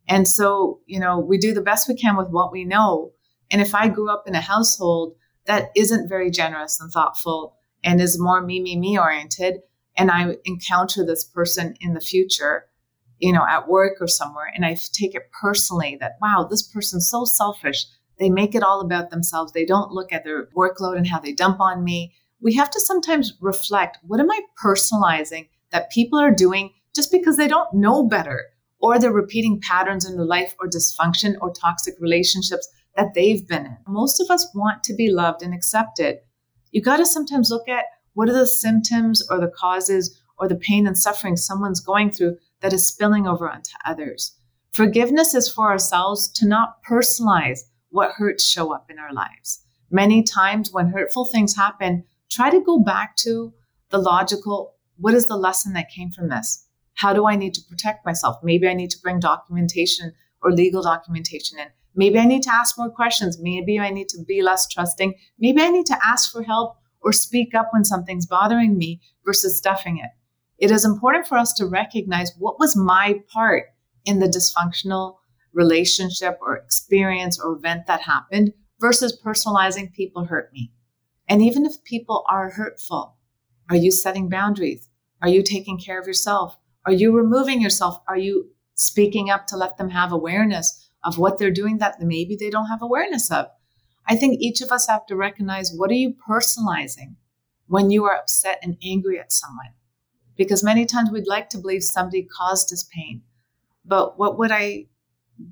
And 0.08 0.28
so, 0.28 0.80
you 0.86 1.00
know, 1.00 1.20
we 1.20 1.38
do 1.38 1.54
the 1.54 1.62
best 1.62 1.88
we 1.88 1.96
can 1.96 2.18
with 2.18 2.30
what 2.30 2.52
we 2.52 2.66
know. 2.66 3.14
And 3.52 3.62
if 3.62 3.74
I 3.74 3.88
grew 3.88 4.10
up 4.12 4.24
in 4.28 4.36
a 4.36 4.42
household 4.42 5.16
that 5.46 5.70
isn't 5.76 6.10
very 6.10 6.32
generous 6.32 6.80
and 6.80 6.92
thoughtful 6.92 7.56
and 7.84 8.02
is 8.02 8.20
more 8.20 8.42
me, 8.42 8.62
me, 8.62 8.78
me 8.78 8.98
oriented, 8.98 9.62
and 9.96 10.10
I 10.10 10.38
encounter 10.46 11.06
this 11.06 11.24
person 11.24 11.76
in 11.80 11.94
the 11.94 12.00
future, 12.00 12.66
you 13.20 13.32
know, 13.32 13.46
at 13.48 13.68
work 13.68 13.98
or 14.02 14.08
somewhere, 14.08 14.52
and 14.54 14.66
I 14.66 14.78
take 14.92 15.16
it 15.16 15.30
personally 15.32 15.98
that, 16.00 16.18
wow, 16.22 16.48
this 16.50 16.64
person's 16.64 17.10
so 17.10 17.26
selfish. 17.26 17.86
They 18.20 18.30
make 18.30 18.56
it 18.56 18.64
all 18.64 18.82
about 18.82 19.10
themselves. 19.10 19.52
They 19.52 19.66
don't 19.66 19.92
look 19.92 20.12
at 20.12 20.24
their 20.24 20.48
workload 20.56 20.98
and 20.98 21.08
how 21.08 21.20
they 21.20 21.34
dump 21.34 21.60
on 21.60 21.84
me. 21.84 22.14
We 22.42 22.54
have 22.56 22.70
to 22.72 22.80
sometimes 22.80 23.34
reflect 23.40 24.00
what 24.04 24.20
am 24.20 24.32
I 24.32 24.42
personalizing 24.62 25.48
that 25.72 25.92
people 25.92 26.20
are 26.20 26.32
doing 26.32 26.72
just 26.96 27.12
because 27.12 27.38
they 27.38 27.48
don't 27.48 27.74
know 27.74 28.04
better? 28.04 28.53
Or 28.84 29.00
they're 29.00 29.14
repeating 29.14 29.62
patterns 29.62 30.06
in 30.06 30.18
their 30.18 30.26
life 30.26 30.54
or 30.60 30.68
dysfunction 30.68 31.36
or 31.40 31.54
toxic 31.54 31.96
relationships 32.02 32.68
that 32.98 33.14
they've 33.16 33.48
been 33.48 33.66
in. 33.66 33.78
Most 33.88 34.20
of 34.20 34.30
us 34.30 34.46
want 34.54 34.84
to 34.84 34.94
be 34.94 35.10
loved 35.10 35.42
and 35.42 35.54
accepted. 35.54 36.18
You 36.72 36.82
got 36.82 36.98
to 36.98 37.06
sometimes 37.06 37.50
look 37.50 37.70
at 37.70 37.86
what 38.14 38.28
are 38.28 38.34
the 38.34 38.46
symptoms 38.46 39.26
or 39.30 39.40
the 39.40 39.48
causes 39.48 40.22
or 40.38 40.50
the 40.50 40.58
pain 40.58 40.86
and 40.86 40.98
suffering 40.98 41.38
someone's 41.38 41.80
going 41.80 42.12
through 42.12 42.36
that 42.60 42.74
is 42.74 42.86
spilling 42.86 43.26
over 43.26 43.50
onto 43.50 43.72
others. 43.86 44.38
Forgiveness 44.74 45.34
is 45.34 45.48
for 45.48 45.72
ourselves 45.72 46.30
to 46.34 46.46
not 46.46 46.84
personalize 46.84 47.62
what 47.90 48.12
hurts 48.12 48.44
show 48.44 48.74
up 48.74 48.92
in 48.92 49.00
our 49.00 49.14
lives. 49.14 49.64
Many 49.92 50.24
times 50.24 50.74
when 50.74 50.90
hurtful 50.90 51.24
things 51.24 51.56
happen, 51.56 52.04
try 52.30 52.50
to 52.50 52.60
go 52.60 52.80
back 52.80 53.16
to 53.18 53.54
the 53.92 53.98
logical 53.98 54.76
what 54.98 55.14
is 55.14 55.28
the 55.28 55.38
lesson 55.38 55.74
that 55.74 55.90
came 55.90 56.12
from 56.12 56.30
this? 56.30 56.68
How 56.96 57.14
do 57.14 57.28
I 57.28 57.36
need 57.36 57.54
to 57.56 57.62
protect 57.70 58.06
myself? 58.06 58.38
Maybe 58.44 58.68
I 58.68 58.74
need 58.74 58.90
to 58.92 59.00
bring 59.02 59.20
documentation 59.20 60.14
or 60.42 60.52
legal 60.52 60.82
documentation 60.82 61.60
in. 61.60 61.68
Maybe 61.96 62.20
I 62.20 62.26
need 62.26 62.44
to 62.44 62.54
ask 62.54 62.78
more 62.78 62.90
questions. 62.90 63.38
Maybe 63.40 63.80
I 63.80 63.90
need 63.90 64.10
to 64.10 64.24
be 64.24 64.42
less 64.42 64.68
trusting. 64.68 65.14
Maybe 65.40 65.62
I 65.62 65.70
need 65.70 65.86
to 65.88 66.00
ask 66.06 66.32
for 66.32 66.44
help 66.44 66.78
or 67.02 67.14
speak 67.14 67.54
up 67.54 67.70
when 67.72 67.84
something's 67.84 68.26
bothering 68.26 68.78
me 68.78 69.02
versus 69.26 69.58
stuffing 69.58 69.98
it. 69.98 70.10
It 70.58 70.72
is 70.72 70.86
important 70.86 71.28
for 71.28 71.38
us 71.38 71.54
to 71.54 71.66
recognize 71.66 72.32
what 72.38 72.60
was 72.60 72.76
my 72.76 73.22
part 73.32 73.66
in 74.06 74.20
the 74.20 74.28
dysfunctional 74.28 75.18
relationship 75.54 76.38
or 76.42 76.58
experience 76.58 77.40
or 77.40 77.54
event 77.54 77.86
that 77.88 78.02
happened 78.02 78.54
versus 78.80 79.20
personalizing 79.24 79.94
people 79.94 80.26
hurt 80.26 80.52
me. 80.54 80.72
And 81.28 81.42
even 81.42 81.66
if 81.66 81.84
people 81.84 82.26
are 82.30 82.50
hurtful, 82.50 83.18
are 83.70 83.76
you 83.76 83.92
setting 83.92 84.30
boundaries? 84.30 84.90
Are 85.22 85.30
you 85.30 85.42
taking 85.44 85.80
care 85.80 86.00
of 86.00 86.08
yourself? 86.08 86.58
Are 86.86 86.92
you 86.92 87.16
removing 87.16 87.62
yourself? 87.62 88.02
Are 88.08 88.18
you 88.18 88.50
speaking 88.76 89.30
up 89.30 89.48
to 89.48 89.58
let 89.58 89.78
them 89.78 89.90
have 89.90 90.12
awareness 90.12 90.90
of 91.04 91.18
what 91.18 91.38
they're 91.38 91.52
doing 91.52 91.78
that 91.78 92.02
maybe 92.02 92.36
they 92.36 92.50
don't 92.50 92.68
have 92.68 92.82
awareness 92.82 93.32
of? 93.32 93.48
I 94.08 94.16
think 94.16 94.40
each 94.40 94.62
of 94.62 94.72
us 94.72 94.88
have 94.88 95.06
to 95.08 95.16
recognize 95.16 95.74
what 95.74 95.90
are 95.90 95.96
you 95.96 96.16
personalizing 96.28 97.16
when 97.68 97.90
you 97.90 98.04
are 98.06 98.16
upset 98.16 98.60
and 98.62 98.78
angry 98.84 99.20
at 99.20 99.32
someone? 99.32 99.74
Because 100.36 100.64
many 100.64 100.86
times 100.86 101.10
we'd 101.10 101.28
like 101.28 101.50
to 101.52 101.58
believe 101.58 101.84
somebody 101.84 102.24
caused 102.24 102.74
us 102.74 102.88
pain. 102.94 103.22
But 103.86 104.20
what 104.20 104.38
would 104.38 104.52
I 104.52 104.88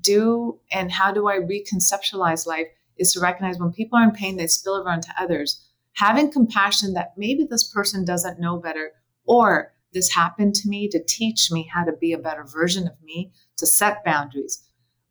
do 0.00 0.60
and 0.70 0.92
how 0.92 1.12
do 1.12 1.28
I 1.28 1.38
reconceptualize 1.38 2.46
life 2.46 2.66
is 2.98 3.12
to 3.12 3.20
recognize 3.20 3.58
when 3.58 3.72
people 3.72 3.98
are 3.98 4.04
in 4.04 4.12
pain, 4.12 4.36
they 4.36 4.46
spill 4.46 4.74
over 4.74 4.90
onto 4.90 5.10
others. 5.18 5.66
Having 5.94 6.32
compassion 6.32 6.94
that 6.94 7.14
maybe 7.16 7.44
this 7.44 7.64
person 7.64 8.04
doesn't 8.04 8.40
know 8.40 8.58
better, 8.58 8.92
or 9.24 9.72
this 9.92 10.14
happened 10.14 10.54
to 10.56 10.68
me 10.68 10.88
to 10.88 11.02
teach 11.04 11.50
me 11.50 11.68
how 11.72 11.84
to 11.84 11.92
be 11.92 12.12
a 12.12 12.18
better 12.18 12.44
version 12.44 12.86
of 12.86 12.94
me, 13.02 13.32
to 13.58 13.66
set 13.66 14.04
boundaries. 14.04 14.62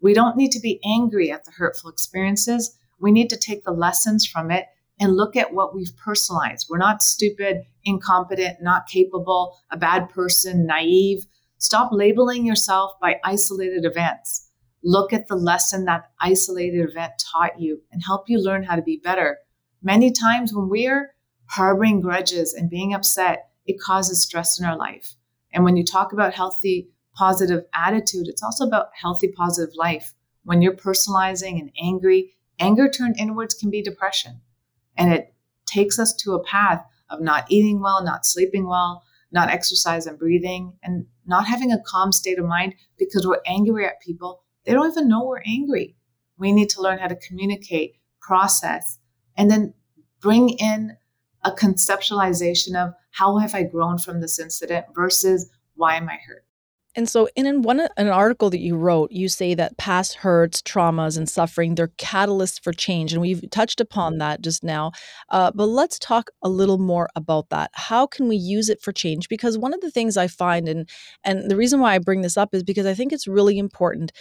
We 0.01 0.13
don't 0.13 0.35
need 0.35 0.51
to 0.51 0.59
be 0.59 0.79
angry 0.83 1.31
at 1.31 1.45
the 1.45 1.51
hurtful 1.51 1.89
experiences. 1.89 2.77
We 2.99 3.11
need 3.11 3.29
to 3.29 3.37
take 3.37 3.63
the 3.63 3.71
lessons 3.71 4.25
from 4.25 4.51
it 4.51 4.65
and 4.99 5.15
look 5.15 5.35
at 5.35 5.53
what 5.53 5.75
we've 5.75 5.95
personalized. 5.97 6.67
We're 6.69 6.77
not 6.77 7.01
stupid, 7.01 7.63
incompetent, 7.83 8.61
not 8.61 8.87
capable, 8.87 9.57
a 9.71 9.77
bad 9.77 10.09
person, 10.09 10.65
naive. 10.65 11.25
Stop 11.57 11.91
labeling 11.91 12.45
yourself 12.45 12.91
by 12.99 13.19
isolated 13.23 13.85
events. 13.85 14.49
Look 14.83 15.13
at 15.13 15.27
the 15.27 15.35
lesson 15.35 15.85
that 15.85 16.11
isolated 16.19 16.89
event 16.89 17.13
taught 17.31 17.59
you 17.59 17.81
and 17.91 18.01
help 18.03 18.23
you 18.27 18.39
learn 18.39 18.63
how 18.63 18.75
to 18.75 18.81
be 18.81 19.01
better. 19.03 19.37
Many 19.83 20.11
times 20.11 20.53
when 20.53 20.69
we're 20.69 21.13
harboring 21.45 22.01
grudges 22.01 22.53
and 22.53 22.69
being 22.69 22.93
upset, 22.93 23.50
it 23.71 23.81
causes 23.81 24.23
stress 24.23 24.59
in 24.59 24.65
our 24.65 24.77
life. 24.77 25.15
And 25.53 25.63
when 25.63 25.77
you 25.77 25.83
talk 25.83 26.13
about 26.13 26.33
healthy, 26.33 26.89
positive 27.15 27.65
attitude, 27.73 28.27
it's 28.27 28.43
also 28.43 28.65
about 28.65 28.89
healthy, 28.93 29.27
positive 29.29 29.73
life. 29.75 30.13
When 30.43 30.61
you're 30.61 30.75
personalizing 30.75 31.59
and 31.59 31.71
angry, 31.81 32.35
Anger 32.61 32.87
turned 32.87 33.19
inwards 33.19 33.55
can 33.55 33.71
be 33.71 33.81
depression. 33.81 34.39
And 34.95 35.11
it 35.11 35.33
takes 35.65 35.97
us 35.97 36.13
to 36.17 36.33
a 36.33 36.43
path 36.43 36.85
of 37.09 37.19
not 37.19 37.45
eating 37.49 37.81
well, 37.81 38.03
not 38.03 38.23
sleeping 38.23 38.67
well, 38.67 39.03
not 39.31 39.49
exercise 39.49 40.05
and 40.05 40.19
breathing, 40.19 40.73
and 40.83 41.07
not 41.25 41.47
having 41.47 41.71
a 41.71 41.81
calm 41.87 42.11
state 42.11 42.37
of 42.37 42.45
mind 42.45 42.75
because 42.99 43.25
we're 43.25 43.41
angry 43.47 43.87
at 43.87 43.99
people. 43.99 44.43
They 44.63 44.73
don't 44.73 44.91
even 44.91 45.07
know 45.07 45.25
we're 45.25 45.41
angry. 45.43 45.95
We 46.37 46.51
need 46.51 46.69
to 46.71 46.81
learn 46.81 46.99
how 46.99 47.07
to 47.07 47.15
communicate, 47.15 47.95
process, 48.21 48.99
and 49.35 49.49
then 49.49 49.73
bring 50.19 50.49
in 50.49 50.97
a 51.43 51.51
conceptualization 51.51 52.75
of 52.75 52.93
how 53.11 53.37
have 53.37 53.55
I 53.55 53.63
grown 53.63 53.97
from 53.97 54.21
this 54.21 54.39
incident 54.39 54.85
versus 54.95 55.49
why 55.75 55.95
am 55.95 56.09
I 56.09 56.17
hurt? 56.27 56.45
And 56.93 57.07
so, 57.07 57.29
in 57.37 57.61
one 57.61 57.87
an 57.95 58.07
article 58.09 58.49
that 58.49 58.59
you 58.59 58.75
wrote, 58.75 59.13
you 59.13 59.29
say 59.29 59.53
that 59.53 59.77
past 59.77 60.15
hurts, 60.15 60.61
traumas, 60.61 61.17
and 61.17 61.29
suffering 61.29 61.75
they're 61.75 61.87
catalysts 61.87 62.61
for 62.61 62.73
change, 62.73 63.13
and 63.13 63.21
we've 63.21 63.49
touched 63.49 63.79
upon 63.79 64.17
that 64.17 64.41
just 64.41 64.61
now. 64.61 64.91
Uh, 65.29 65.51
but 65.55 65.67
let's 65.67 65.97
talk 65.97 66.31
a 66.41 66.49
little 66.49 66.77
more 66.77 67.07
about 67.15 67.49
that. 67.49 67.71
How 67.73 68.05
can 68.05 68.27
we 68.27 68.35
use 68.35 68.67
it 68.67 68.81
for 68.81 68.91
change? 68.91 69.29
Because 69.29 69.57
one 69.57 69.73
of 69.73 69.79
the 69.79 69.91
things 69.91 70.17
I 70.17 70.27
find, 70.27 70.67
and 70.67 70.89
and 71.23 71.49
the 71.49 71.55
reason 71.55 71.79
why 71.79 71.95
I 71.95 71.99
bring 71.99 72.23
this 72.23 72.35
up 72.35 72.53
is 72.53 72.61
because 72.61 72.85
I 72.85 72.93
think 72.93 73.13
it's 73.13 73.27
really 73.27 73.57
important 73.57 74.11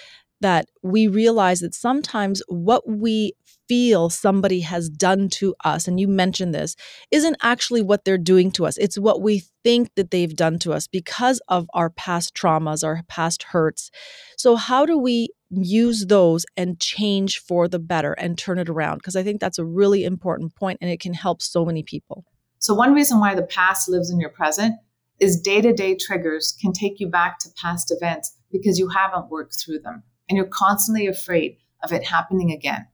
that 0.41 0.69
we 0.83 1.07
realize 1.07 1.61
that 1.61 1.75
sometimes 1.75 2.43
what 2.49 2.89
we 2.89 3.33
feel 3.71 4.11
somebody 4.11 4.63
has 4.63 4.89
done 4.89 5.29
to 5.29 5.55
us, 5.65 5.87
and 5.87 6.01
you 6.01 6.09
mentioned 6.09 6.53
this, 6.53 6.75
isn't 7.13 7.37
actually 7.41 7.81
what 7.81 8.05
they're 8.05 8.19
doing 8.19 8.51
to 8.51 8.67
us. 8.67 8.77
It's 8.79 8.99
what 8.99 9.23
we 9.23 9.45
think 9.63 9.95
that 9.95 10.11
they've 10.11 10.35
done 10.35 10.59
to 10.59 10.73
us 10.73 10.89
because 10.89 11.41
of 11.47 11.71
our 11.73 11.89
past 11.89 12.35
traumas, 12.35 12.83
our 12.83 13.05
past 13.07 13.45
hurts. 13.45 13.93
So, 14.37 14.57
how 14.57 14.85
do 14.87 14.99
we 14.99 15.29
use 15.51 16.07
those 16.07 16.45
and 16.57 16.81
change 16.81 17.39
for 17.39 17.69
the 17.69 17.79
better 17.79 18.13
and 18.15 18.37
turn 18.37 18.59
it 18.59 18.69
around? 18.69 18.99
Because 18.99 19.15
I 19.15 19.23
think 19.23 19.41
that's 19.41 19.61
a 19.61 19.65
really 19.65 20.05
important 20.05 20.57
point 20.57 20.79
and 20.81 20.91
it 20.91 20.99
can 20.99 21.15
help 21.15 21.41
so 21.41 21.65
many 21.65 21.85
people. 21.85 22.25
So, 22.59 22.75
one 22.75 22.93
reason 22.93 23.21
why 23.21 23.37
the 23.37 23.45
past 23.45 23.89
lives 23.89 24.11
in 24.11 24.19
your 24.19 24.31
present 24.31 24.75
is 25.21 25.41
day 25.41 25.61
to 25.61 25.73
day 25.73 25.95
triggers 25.95 26.57
can 26.61 26.73
take 26.73 26.99
you 26.99 27.07
back 27.07 27.39
to 27.39 27.49
past 27.63 27.95
events 27.97 28.37
because 28.51 28.81
you 28.81 28.89
haven't 28.89 29.31
worked 29.31 29.55
through 29.65 29.79
them 29.79 30.03
and 30.29 30.37
you're 30.37 30.51
constantly 30.53 31.07
afraid 31.07 31.57
of 31.85 31.93
it 31.93 32.03
happening 32.05 32.51
again. 32.51 32.89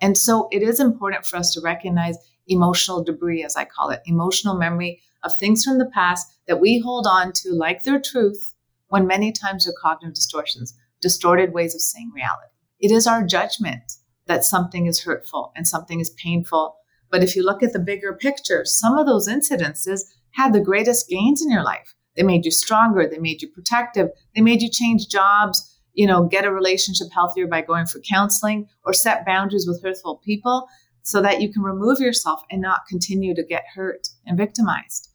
And 0.00 0.16
so 0.16 0.48
it 0.50 0.62
is 0.62 0.80
important 0.80 1.26
for 1.26 1.36
us 1.36 1.52
to 1.54 1.60
recognize 1.60 2.16
emotional 2.48 3.02
debris, 3.02 3.44
as 3.44 3.56
I 3.56 3.64
call 3.64 3.90
it, 3.90 4.02
emotional 4.06 4.56
memory 4.56 5.00
of 5.22 5.32
things 5.38 5.64
from 5.64 5.78
the 5.78 5.90
past 5.92 6.26
that 6.46 6.60
we 6.60 6.78
hold 6.78 7.06
on 7.06 7.32
to 7.32 7.52
like 7.52 7.82
their 7.82 8.00
truth 8.00 8.54
when 8.88 9.06
many 9.06 9.32
times 9.32 9.64
they're 9.64 9.74
cognitive 9.80 10.14
distortions, 10.14 10.74
distorted 11.00 11.52
ways 11.52 11.74
of 11.74 11.80
seeing 11.80 12.10
reality. 12.14 12.52
It 12.78 12.90
is 12.90 13.06
our 13.06 13.24
judgment 13.24 13.94
that 14.26 14.44
something 14.44 14.86
is 14.86 15.02
hurtful 15.02 15.52
and 15.56 15.66
something 15.66 16.00
is 16.00 16.10
painful. 16.10 16.76
But 17.10 17.22
if 17.22 17.34
you 17.34 17.42
look 17.42 17.62
at 17.62 17.72
the 17.72 17.78
bigger 17.78 18.12
picture, 18.12 18.64
some 18.64 18.96
of 18.96 19.06
those 19.06 19.28
incidences 19.28 20.00
had 20.32 20.52
the 20.52 20.60
greatest 20.60 21.08
gains 21.08 21.42
in 21.42 21.50
your 21.50 21.64
life. 21.64 21.94
They 22.16 22.22
made 22.22 22.44
you 22.44 22.50
stronger, 22.50 23.06
they 23.08 23.18
made 23.18 23.42
you 23.42 23.48
protective, 23.48 24.08
they 24.34 24.40
made 24.40 24.62
you 24.62 24.70
change 24.70 25.08
jobs, 25.08 25.75
you 25.96 26.06
know, 26.06 26.24
get 26.24 26.44
a 26.44 26.52
relationship 26.52 27.08
healthier 27.12 27.46
by 27.46 27.62
going 27.62 27.86
for 27.86 28.00
counseling 28.00 28.68
or 28.84 28.92
set 28.92 29.26
boundaries 29.26 29.66
with 29.66 29.82
hurtful 29.82 30.20
people 30.24 30.68
so 31.02 31.22
that 31.22 31.40
you 31.40 31.50
can 31.50 31.62
remove 31.62 31.98
yourself 32.00 32.42
and 32.50 32.60
not 32.60 32.86
continue 32.88 33.34
to 33.34 33.42
get 33.42 33.64
hurt 33.74 34.08
and 34.26 34.36
victimized. 34.36 35.08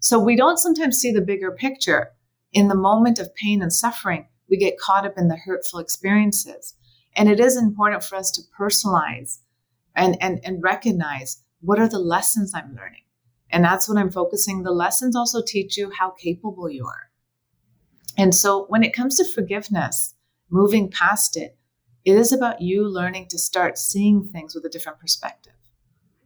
So 0.00 0.18
we 0.18 0.36
don't 0.36 0.58
sometimes 0.58 0.96
see 0.96 1.10
the 1.10 1.20
bigger 1.20 1.50
picture. 1.50 2.12
In 2.52 2.68
the 2.68 2.76
moment 2.76 3.18
of 3.18 3.34
pain 3.34 3.60
and 3.60 3.72
suffering, 3.72 4.26
we 4.48 4.56
get 4.56 4.78
caught 4.78 5.04
up 5.04 5.18
in 5.18 5.28
the 5.28 5.36
hurtful 5.36 5.80
experiences. 5.80 6.74
And 7.16 7.28
it 7.28 7.40
is 7.40 7.56
important 7.56 8.04
for 8.04 8.14
us 8.14 8.30
to 8.30 8.42
personalize 8.58 9.38
and, 9.96 10.16
and, 10.20 10.38
and 10.44 10.62
recognize 10.62 11.42
what 11.60 11.80
are 11.80 11.88
the 11.88 11.98
lessons 11.98 12.52
I'm 12.54 12.76
learning. 12.76 13.02
And 13.50 13.64
that's 13.64 13.88
what 13.88 13.98
I'm 13.98 14.12
focusing. 14.12 14.62
The 14.62 14.70
lessons 14.70 15.16
also 15.16 15.42
teach 15.44 15.76
you 15.76 15.90
how 15.90 16.10
capable 16.10 16.70
you 16.70 16.84
are. 16.84 17.10
And 18.16 18.34
so 18.34 18.66
when 18.68 18.84
it 18.84 18.94
comes 18.94 19.16
to 19.16 19.24
forgiveness, 19.24 20.14
moving 20.50 20.90
past 20.90 21.36
it, 21.36 21.56
it 22.04 22.16
is 22.16 22.32
about 22.32 22.60
you 22.60 22.88
learning 22.88 23.26
to 23.30 23.38
start 23.38 23.78
seeing 23.78 24.28
things 24.28 24.54
with 24.54 24.64
a 24.64 24.68
different 24.68 24.98
perspective. 24.98 25.52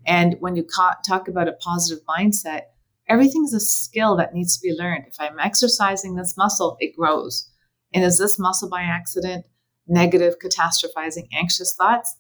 And 0.07 0.37
when 0.41 0.57
you 0.57 0.67
talk 1.07 1.29
about 1.29 1.49
a 1.49 1.53
positive 1.53 2.05
mindset, 2.07 2.63
everything's 3.09 3.55
a 3.55 3.61
skill 3.61 4.17
that 4.17 4.35
needs 4.35 4.57
to 4.57 4.63
be 4.63 4.75
learned. 4.77 5.05
If 5.09 5.17
I'm 5.19 5.39
exercising 5.39 6.15
this 6.15 6.37
muscle, 6.37 6.77
it 6.81 6.97
grows. 6.97 7.49
And 7.95 8.05
is 8.05 8.19
this 8.19 8.39
muscle 8.39 8.69
by 8.69 8.83
accident? 8.83 9.47
Negative, 9.87 10.35
catastrophizing, 10.43 11.29
anxious 11.33 11.75
thoughts? 11.75 12.17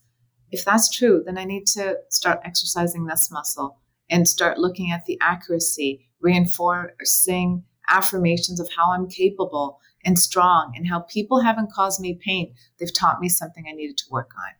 If 0.50 0.64
that's 0.64 0.90
true, 0.90 1.22
then 1.24 1.38
I 1.38 1.44
need 1.44 1.66
to 1.68 1.96
start 2.10 2.40
exercising 2.44 3.06
this 3.06 3.30
muscle 3.30 3.78
and 4.10 4.28
start 4.28 4.58
looking 4.58 4.90
at 4.90 5.04
the 5.06 5.18
accuracy, 5.22 6.08
reinforcing 6.20 7.64
affirmations 7.88 8.60
of 8.60 8.68
how 8.76 8.92
I'm 8.92 9.08
capable 9.08 9.78
and 10.04 10.18
strong 10.18 10.72
and 10.76 10.86
how 10.88 11.00
people 11.00 11.40
haven't 11.40 11.72
caused 11.72 12.00
me 12.00 12.18
pain. 12.24 12.54
They've 12.78 12.92
taught 12.92 13.20
me 13.20 13.28
something 13.28 13.64
I 13.68 13.72
needed 13.72 13.96
to 13.98 14.10
work 14.10 14.30
on. 14.36 14.54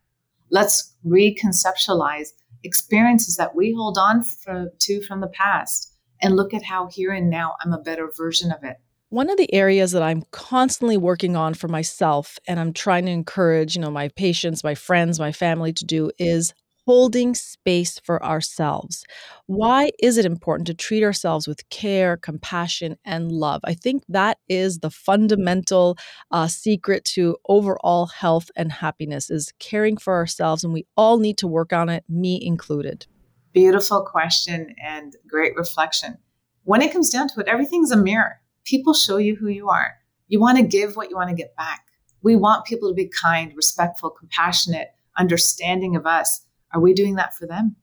Let's 0.51 0.95
reconceptualize 1.07 2.29
experiences 2.63 3.37
that 3.37 3.55
we 3.55 3.73
hold 3.73 3.99
on 3.99 4.23
for, 4.23 4.73
to 4.79 5.03
from 5.03 5.21
the 5.21 5.29
past 5.29 5.93
and 6.21 6.37
look 6.37 6.55
at 6.55 6.63
how 6.63 6.87
here 6.87 7.13
and 7.13 7.29
now 7.29 7.57
I'm 7.65 7.73
a 7.73 7.79
better 7.79 8.11
version 8.17 8.53
of 8.53 8.63
it. 8.63 8.77
One 9.09 9.29
of 9.29 9.37
the 9.37 9.53
areas 9.53 9.93
that 9.93 10.03
I'm 10.03 10.23
constantly 10.31 10.97
working 10.97 11.37
on 11.37 11.53
for 11.55 11.69
myself 11.69 12.39
and 12.47 12.59
I'm 12.59 12.73
trying 12.73 13.05
to 13.07 13.13
encourage, 13.13 13.75
you 13.75 13.83
know, 13.83 13.91
my 13.91 14.09
patients, 14.09 14.65
my 14.65 14.75
friends, 14.75 15.21
my 15.21 15.33
family 15.33 15.73
to 15.75 15.85
do 15.85 16.11
is 16.19 16.55
holding 16.87 17.35
space 17.35 18.01
for 18.01 18.25
ourselves. 18.25 19.05
Why 19.47 19.91
is 20.03 20.19
it 20.19 20.25
important 20.25 20.67
to 20.67 20.75
treat 20.75 21.05
ourselves 21.05 21.47
with 21.47 21.69
care, 21.71 22.17
compassion, 22.17 22.97
and 23.05 23.31
love? 23.31 23.61
I 23.65 23.75
think 23.75 24.03
that 24.09 24.39
is 24.49 24.81
the 24.81 24.91
fundamental 24.91 25.97
uh, 26.31 26.49
secret 26.49 27.05
to 27.05 27.37
overall 27.49 28.07
health 28.07 28.51
and 28.57 28.73
happiness 28.73 29.31
is 29.31 29.53
caring 29.59 29.97
for 29.97 30.15
ourselves, 30.15 30.65
and 30.65 30.73
we 30.73 30.87
all 30.97 31.19
need 31.19 31.39
to 31.39 31.47
work 31.47 31.73
on 31.73 31.89
it, 31.89 32.05
me 32.09 32.41
included. 32.43 33.07
Beautiful 33.53 34.03
question 34.03 34.75
and 34.83 35.15
great 35.29 35.55
reflection. 35.57 36.19
When 36.65 36.83
it 36.83 36.93
comes 36.93 37.11
down 37.11 37.29
to 37.29 37.41
it, 37.41 37.49
everything's 37.49 37.91
a 37.91 37.97
mirror. 37.97 38.41
People 38.65 38.95
show 38.95 39.19
you 39.19 39.37
who 39.37 39.49
you 39.49 39.69
are. 39.69 39.95
You 40.29 40.41
want 40.41 40.59
to 40.59 40.65
give 40.65 40.97
what 40.97 41.11
you 41.11 41.17
want 41.17 41.29
to 41.29 41.35
get 41.37 41.55
back. 41.57 41.85
We 42.23 42.37
want 42.37 42.65
people 42.65 42.89
to 42.89 42.95
be 42.95 43.11
kind, 43.21 43.53
respectful, 43.55 44.11
compassionate, 44.11 44.89
understanding 45.19 45.97
of 45.97 46.07
us 46.07 46.47
are 46.73 46.81
we 46.81 46.95
doing 46.95 47.17
that 47.17 47.35
for 47.35 47.47
them? 47.47 47.77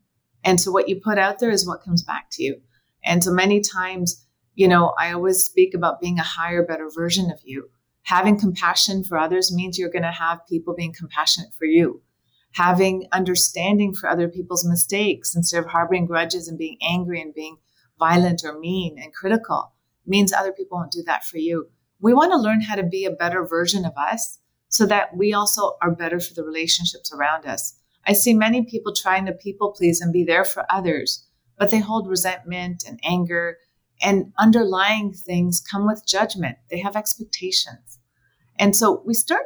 And 0.43 0.59
so 0.59 0.71
what 0.71 0.89
you 0.89 0.99
put 0.99 1.17
out 1.17 1.39
there 1.39 1.49
is 1.49 1.67
what 1.67 1.83
comes 1.83 2.03
back 2.03 2.27
to 2.31 2.43
you. 2.43 2.61
And 3.03 3.23
so 3.23 3.31
many 3.31 3.61
times, 3.61 4.25
you 4.55 4.67
know, 4.67 4.93
I 4.99 5.11
always 5.11 5.43
speak 5.43 5.73
about 5.73 6.01
being 6.01 6.19
a 6.19 6.23
higher, 6.23 6.65
better 6.65 6.89
version 6.93 7.31
of 7.31 7.39
you. 7.43 7.69
Having 8.03 8.39
compassion 8.39 9.03
for 9.03 9.17
others 9.17 9.53
means 9.53 9.77
you're 9.77 9.91
going 9.91 10.03
to 10.03 10.11
have 10.11 10.47
people 10.47 10.73
being 10.73 10.93
compassionate 10.93 11.53
for 11.57 11.65
you. 11.65 12.01
Having 12.53 13.07
understanding 13.11 13.93
for 13.93 14.09
other 14.09 14.27
people's 14.27 14.65
mistakes 14.65 15.35
instead 15.35 15.59
of 15.59 15.69
harboring 15.69 16.07
grudges 16.07 16.47
and 16.47 16.57
being 16.57 16.77
angry 16.81 17.21
and 17.21 17.33
being 17.33 17.57
violent 17.99 18.43
or 18.43 18.57
mean 18.57 18.97
and 18.97 19.13
critical 19.13 19.73
means 20.07 20.33
other 20.33 20.51
people 20.51 20.77
won't 20.77 20.91
do 20.91 21.03
that 21.05 21.23
for 21.23 21.37
you. 21.37 21.67
We 22.01 22.13
want 22.13 22.31
to 22.31 22.37
learn 22.37 22.61
how 22.61 22.75
to 22.75 22.83
be 22.83 23.05
a 23.05 23.11
better 23.11 23.45
version 23.45 23.85
of 23.85 23.93
us 23.95 24.39
so 24.69 24.85
that 24.85 25.15
we 25.15 25.33
also 25.33 25.77
are 25.81 25.91
better 25.91 26.19
for 26.19 26.33
the 26.33 26.43
relationships 26.43 27.13
around 27.13 27.45
us. 27.45 27.78
I 28.09 28.13
see 28.13 28.33
many 28.33 28.65
people 28.65 28.91
trying 28.91 29.27
to 29.27 29.33
people 29.33 29.71
please 29.71 30.01
and 30.01 30.11
be 30.11 30.23
there 30.23 30.43
for 30.43 30.65
others, 30.71 31.27
but 31.59 31.69
they 31.69 31.77
hold 31.77 32.07
resentment 32.07 32.83
and 32.87 32.99
anger, 33.03 33.57
and 34.01 34.33
underlying 34.39 35.13
things 35.13 35.61
come 35.61 35.85
with 35.85 36.07
judgment. 36.07 36.57
They 36.71 36.79
have 36.79 36.95
expectations. 36.95 37.99
And 38.57 38.75
so 38.75 39.03
we 39.05 39.13
start, 39.13 39.43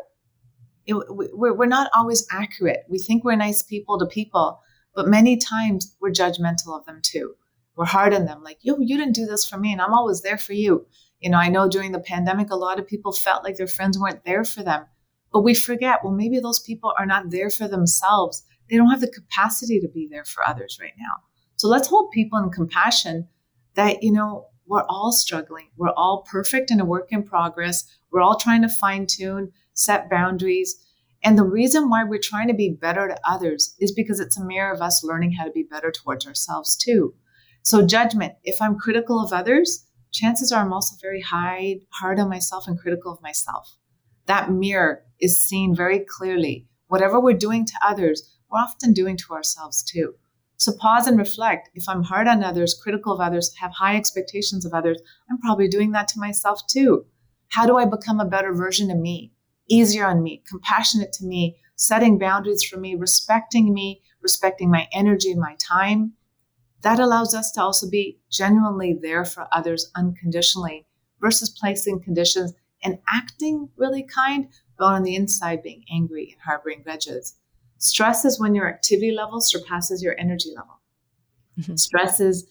we're 0.88 1.66
not 1.66 1.92
always 1.94 2.26
accurate. 2.32 2.86
We 2.88 3.00
think 3.00 3.26
we're 3.26 3.36
nice 3.36 3.64
people 3.64 4.00
to 4.00 4.06
people, 4.06 4.62
but 4.96 5.10
many 5.10 5.36
times 5.36 5.98
we're 6.00 6.12
judgmental 6.12 6.80
of 6.80 6.86
them 6.86 7.02
too. 7.04 7.34
We're 7.76 7.84
hard 7.86 8.14
on 8.14 8.24
them, 8.24 8.44
like, 8.44 8.60
yo, 8.62 8.78
you 8.80 8.98
didn't 8.98 9.16
do 9.16 9.26
this 9.26 9.46
for 9.46 9.58
me, 9.58 9.74
and 9.74 9.82
I'm 9.82 9.94
always 9.94 10.22
there 10.22 10.38
for 10.38 10.54
you. 10.54 10.86
You 11.20 11.32
know, 11.32 11.38
I 11.38 11.50
know 11.50 11.68
during 11.68 11.92
the 11.92 12.00
pandemic, 12.00 12.50
a 12.50 12.56
lot 12.56 12.80
of 12.80 12.88
people 12.88 13.12
felt 13.12 13.44
like 13.44 13.58
their 13.58 13.68
friends 13.68 14.00
weren't 14.00 14.24
there 14.24 14.46
for 14.46 14.64
them. 14.64 14.86
But 15.34 15.42
we 15.42 15.54
forget, 15.54 16.00
well, 16.02 16.14
maybe 16.14 16.40
those 16.40 16.62
people 16.62 16.94
are 16.98 17.08
not 17.08 17.32
there 17.32 17.50
for 17.50 17.68
themselves 17.68 18.44
they 18.70 18.78
don't 18.78 18.90
have 18.90 19.02
the 19.02 19.08
capacity 19.08 19.80
to 19.80 19.88
be 19.88 20.08
there 20.10 20.26
for 20.26 20.48
others 20.48 20.78
right 20.82 20.94
now. 20.98 21.16
So 21.58 21.68
let's 21.68 21.88
hold 21.88 22.12
people 22.12 22.40
in 22.40 22.50
compassion 22.50 23.28
that, 23.76 24.04
you 24.04 24.12
know, 24.12 24.48
we're 24.66 24.86
all 24.88 25.12
struggling. 25.12 25.70
We're 25.78 25.94
all 25.96 26.26
perfect 26.30 26.72
and 26.72 26.82
a 26.82 26.86
work 26.86 27.12
in 27.12 27.24
progress. 27.24 27.86
We're 28.12 28.22
all 28.22 28.38
trying 28.38 28.62
to 28.62 28.70
fine 28.70 29.08
tune, 29.08 29.52
set 29.74 30.10
boundaries. 30.10 30.76
And 31.24 31.38
the 31.38 31.44
reason 31.44 31.90
why 31.90 32.04
we're 32.04 32.20
trying 32.20 32.48
to 32.48 32.54
be 32.54 32.70
better 32.70 33.08
to 33.08 33.20
others 33.28 33.76
is 33.80 33.92
because 33.92 34.20
it's 34.20 34.38
a 34.38 34.46
mirror 34.46 34.74
of 34.74 34.82
us 34.82 35.04
learning 35.04 35.34
how 35.34 35.46
to 35.46 35.52
be 35.52 35.64
better 35.64 35.92
towards 35.92 36.28
ourselves 36.28 36.76
too. 36.76 37.14
So, 37.62 37.86
judgment, 37.86 38.34
if 38.44 38.62
I'm 38.62 38.78
critical 38.78 39.24
of 39.24 39.32
others, 39.32 39.86
chances 40.12 40.52
are 40.52 40.62
I'm 40.62 40.74
also 40.74 40.96
very 41.02 41.22
high, 41.22 41.80
hard 41.94 42.20
on 42.20 42.30
myself 42.30 42.68
and 42.68 42.78
critical 42.78 43.14
of 43.14 43.22
myself. 43.22 43.78
That 44.26 44.52
mirror 44.52 45.04
is 45.20 45.42
seen 45.42 45.74
very 45.76 46.00
clearly. 46.00 46.68
Whatever 46.88 47.20
we're 47.20 47.38
doing 47.38 47.66
to 47.66 47.74
others, 47.86 48.33
we're 48.54 48.60
often 48.60 48.94
doing 48.94 49.18
to 49.18 49.34
ourselves 49.34 49.82
too. 49.84 50.14
So 50.58 50.74
pause 50.80 51.08
and 51.08 51.18
reflect. 51.18 51.70
If 51.74 51.90
I'm 51.90 52.04
hard 52.04 52.28
on 52.28 52.44
others, 52.44 52.80
critical 52.82 53.12
of 53.14 53.20
others, 53.20 53.54
have 53.56 53.72
high 53.72 53.98
expectations 53.98 54.64
of 54.64 54.74
others, 54.74 55.02
I'm 55.30 55.40
probably 55.40 55.68
doing 55.68 55.92
that 55.92 56.08
to 56.10 56.20
myself 56.20 56.66
too. 56.68 57.06
How 57.50 57.66
do 57.66 57.78
I 57.78 57.86
become 57.86 58.20
a 58.20 58.26
better 58.26 58.54
version 58.54 58.92
of 58.92 58.98
me? 58.98 59.34
Easier 59.68 60.06
on 60.06 60.22
me, 60.22 60.44
compassionate 60.48 61.12
to 61.14 61.26
me, 61.26 61.58
setting 61.76 62.20
boundaries 62.20 62.64
for 62.64 62.80
me, 62.80 62.96
respecting 62.96 63.74
me, 63.74 64.02
respecting 64.22 64.70
my 64.70 64.88
energy 64.94 65.34
my 65.34 65.56
time. 65.60 66.14
That 66.82 67.00
allows 67.00 67.34
us 67.34 67.52
to 67.54 67.62
also 67.62 67.90
be 67.90 68.20
genuinely 68.32 68.94
there 69.02 69.26
for 69.26 69.48
others 69.52 69.90
unconditionally 69.96 70.86
versus 71.20 71.50
placing 71.50 72.02
conditions 72.02 72.54
and 72.84 73.00
acting 73.10 73.70
really 73.78 74.04
kind, 74.04 74.50
but 74.78 74.86
on 74.86 75.04
the 75.04 75.16
inside 75.16 75.64
being 75.64 75.86
angry 75.92 76.32
and 76.32 76.42
harboring 76.42 76.84
grudges. 76.84 77.36
Stress 77.84 78.24
is 78.24 78.40
when 78.40 78.56
your 78.56 78.70
activity 78.70 79.12
level 79.12 79.42
surpasses 79.42 80.02
your 80.02 80.18
energy 80.18 80.52
level. 80.56 80.80
Mm-hmm. 81.60 81.76
Stress 81.76 82.22
is 82.22 82.48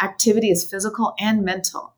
activity 0.00 0.50
is 0.50 0.68
physical 0.68 1.14
and 1.20 1.44
mental. 1.44 1.94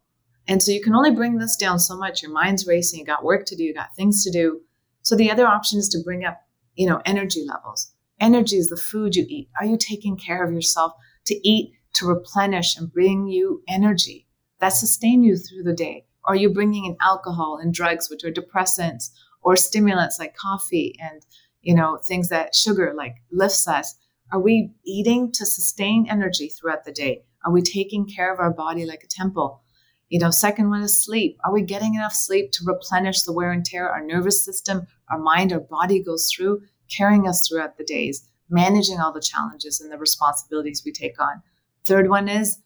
And 0.47 0.63
so 0.63 0.71
you 0.71 0.83
can 0.83 0.95
only 0.95 1.11
bring 1.11 1.39
this 1.39 1.57
down 1.57 1.79
so 1.79 1.97
much. 1.97 2.23
Your 2.23 2.31
mind's 2.31 2.67
racing, 2.67 3.01
you 3.01 3.07
got 3.07 3.25
work 3.25 3.47
to 3.47 3.57
do, 3.57 3.65
you 3.65 3.73
got 3.73 3.97
things 3.97 4.23
to 4.25 4.31
do. 4.31 4.61
So 5.01 5.17
the 5.17 5.31
other 5.31 5.47
option 5.47 5.79
is 5.79 5.89
to 5.91 6.03
bring 6.05 6.27
up, 6.27 6.43
you 6.75 6.87
know, 6.87 7.01
energy 7.07 7.43
levels. 7.47 7.91
Energy 8.21 8.57
is 8.57 8.69
the 8.69 8.77
food 8.77 9.17
you 9.17 9.25
eat. 9.29 9.49
Are 9.59 9.67
you 9.67 9.79
taking 9.79 10.19
care 10.19 10.45
of 10.45 10.53
yourself 10.53 10.93
to 11.25 11.49
eat, 11.49 11.73
to 11.95 12.07
replenish 12.07 12.77
and 12.77 12.93
bring 12.93 13.29
you 13.29 13.63
energy 13.67 14.27
that 14.61 14.71
sustain 14.71 15.25
you 15.25 15.39
through 15.39 15.63
the 15.63 15.73
day? 15.73 16.05
Are 16.25 16.37
you 16.37 16.51
bringing 16.51 16.85
in 16.85 16.99
alcohol 17.01 17.59
and 17.63 17.73
drugs, 17.73 18.11
which 18.11 18.25
are 18.25 18.31
depressants, 18.31 19.11
or 19.41 19.57
stimulants 19.57 20.19
like 20.19 20.37
coffee 20.37 20.95
and 21.01 21.25
you 21.63 21.75
know, 21.75 21.99
things 21.99 22.29
that 22.29 22.55
sugar 22.55 22.93
like 22.97 23.17
lifts 23.31 23.67
us. 23.69 23.97
Are 24.33 24.41
we 24.41 24.71
eating 24.85 25.33
to 25.33 25.47
sustain 25.47 26.07
energy 26.09 26.49
throughout 26.49 26.85
the 26.85 26.93
day? 26.93 27.25
Are 27.45 27.53
we 27.53 27.63
taking 27.63 28.07
care 28.07 28.33
of 28.33 28.41
our 28.41 28.53
body 28.53 28.85
like 28.85 29.03
a 29.03 29.09
temple? 29.09 29.63
You 30.09 30.19
know, 30.19 30.31
second 30.31 30.71
one 30.71 30.83
is 30.83 31.03
sleep. 31.03 31.39
Are 31.45 31.53
we 31.53 31.63
getting 31.63 31.95
enough 31.95 32.15
sleep 32.15 32.53
to 32.53 32.65
replenish 32.65 33.23
the 33.23 33.33
wear 33.33 33.53
and 33.53 33.65
tear 33.65 33.89
our 33.89 34.03
nervous 34.03 34.45
system, 34.45 34.87
our 35.11 35.19
mind, 35.19 35.53
our 35.53 35.61
body 35.61 36.03
goes 36.03 36.31
through, 36.31 36.63
carrying 36.95 37.29
us 37.29 37.47
throughout 37.47 37.77
the 37.77 37.85
days, 37.85 38.27
managing 38.49 38.99
all 38.99 39.13
the 39.13 39.21
challenges 39.21 39.81
and 39.81 39.93
the 39.93 39.99
responsibilities 39.99 40.83
we 40.85 40.93
take 40.93 41.21
on? 41.21 41.43
Third 41.85 42.09
one 42.09 42.29
is 42.29 42.59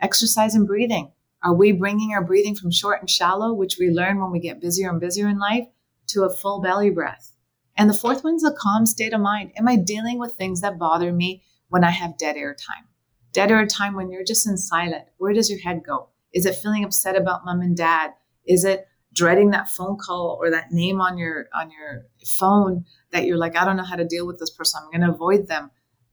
exercise 0.00 0.54
and 0.54 0.66
breathing. 0.66 1.12
Are 1.42 1.54
we 1.54 1.70
bringing 1.70 2.12
our 2.12 2.24
breathing 2.24 2.56
from 2.56 2.72
short 2.72 3.00
and 3.00 3.08
shallow, 3.08 3.52
which 3.52 3.76
we 3.78 3.90
learn 3.90 4.20
when 4.20 4.32
we 4.32 4.40
get 4.40 4.60
busier 4.60 4.90
and 4.90 5.00
busier 5.00 5.28
in 5.28 5.38
life, 5.38 5.66
to 6.08 6.24
a 6.24 6.36
full 6.36 6.60
belly 6.60 6.90
breath? 6.90 7.32
And 7.78 7.88
the 7.88 7.94
fourth 7.94 8.24
one 8.24 8.34
is 8.34 8.44
a 8.44 8.52
calm 8.52 8.86
state 8.86 9.12
of 9.12 9.20
mind. 9.20 9.52
Am 9.56 9.68
I 9.68 9.76
dealing 9.76 10.18
with 10.18 10.34
things 10.34 10.60
that 10.62 10.80
bother 10.80 11.12
me 11.12 11.44
when 11.68 11.84
I 11.84 11.92
have 11.92 12.18
dead 12.18 12.36
air 12.36 12.54
time? 12.54 12.88
Dead 13.32 13.52
air 13.52 13.64
time 13.66 13.94
when 13.94 14.10
you're 14.10 14.24
just 14.24 14.48
in 14.48 14.56
silent. 14.56 15.04
Where 15.18 15.32
does 15.32 15.48
your 15.48 15.60
head 15.60 15.82
go? 15.86 16.08
Is 16.34 16.44
it 16.44 16.56
feeling 16.56 16.84
upset 16.84 17.16
about 17.16 17.44
mom 17.44 17.60
and 17.60 17.76
dad? 17.76 18.14
Is 18.44 18.64
it 18.64 18.88
dreading 19.14 19.50
that 19.50 19.68
phone 19.68 19.96
call 19.96 20.38
or 20.40 20.50
that 20.50 20.72
name 20.72 21.00
on 21.00 21.18
your 21.18 21.48
on 21.54 21.70
your 21.70 22.06
phone 22.38 22.84
that 23.12 23.24
you're 23.24 23.38
like, 23.38 23.56
I 23.56 23.64
don't 23.64 23.76
know 23.76 23.84
how 23.84 23.96
to 23.96 24.04
deal 24.04 24.26
with 24.26 24.40
this 24.40 24.50
person. 24.50 24.80
I'm 24.82 24.90
going 24.90 25.08
to 25.08 25.14
avoid 25.14 25.46
them. 25.46 25.70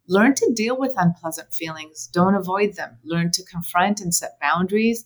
Learn 0.07 0.35
to 0.35 0.53
deal 0.55 0.77
with 0.77 0.93
unpleasant 0.95 1.51
feelings. 1.51 2.07
Don't 2.13 2.35
avoid 2.35 2.75
them. 2.75 2.99
Learn 3.03 3.31
to 3.31 3.43
confront 3.43 4.01
and 4.01 4.13
set 4.13 4.39
boundaries. 4.39 5.05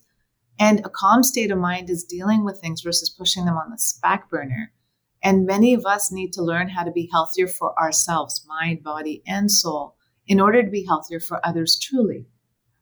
And 0.59 0.81
a 0.81 0.89
calm 0.89 1.23
state 1.23 1.51
of 1.51 1.57
mind 1.57 1.89
is 1.89 2.03
dealing 2.03 2.43
with 2.43 2.59
things 2.59 2.81
versus 2.81 3.09
pushing 3.09 3.45
them 3.45 3.55
on 3.55 3.69
the 3.69 3.81
back 4.01 4.29
burner. 4.29 4.73
And 5.21 5.45
many 5.45 5.73
of 5.73 5.85
us 5.85 6.11
need 6.11 6.31
to 6.33 6.41
learn 6.41 6.69
how 6.69 6.83
to 6.83 6.91
be 6.91 7.09
healthier 7.11 7.47
for 7.47 7.77
ourselves, 7.79 8.45
mind, 8.47 8.83
body, 8.83 9.21
and 9.27 9.51
soul, 9.51 9.95
in 10.27 10.39
order 10.39 10.63
to 10.63 10.69
be 10.69 10.85
healthier 10.85 11.19
for 11.19 11.45
others 11.45 11.77
truly. 11.77 12.27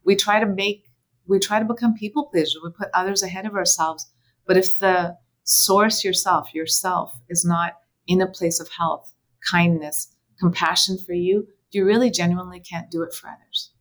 We 0.04 0.16
try 0.16 0.40
to 0.40 0.46
make, 0.46 0.84
we 1.28 1.40
try 1.40 1.60
to 1.60 1.66
become 1.66 1.96
people 1.96 2.30
pleasers. 2.32 2.60
We 2.64 2.70
put 2.72 2.90
others 2.94 3.24
ahead 3.24 3.46
of 3.46 3.56
ourselves. 3.56 4.10
But 4.46 4.58
if 4.58 4.78
the 4.78 5.18
source 5.44 6.04
yourself, 6.04 6.54
yourself, 6.54 7.14
is 7.30 7.44
not 7.44 7.74
in 8.06 8.22
a 8.22 8.28
place 8.28 8.60
of 8.60 8.70
health, 8.70 9.14
kindness, 9.52 10.16
compassion 10.40 10.98
for 10.98 11.14
you, 11.14 11.48
you 11.72 11.86
really 11.86 12.10
genuinely 12.10 12.60
can't 12.60 12.92
do 12.92 13.02
it 13.02 13.14
for 13.14 13.28
others. 13.28 13.72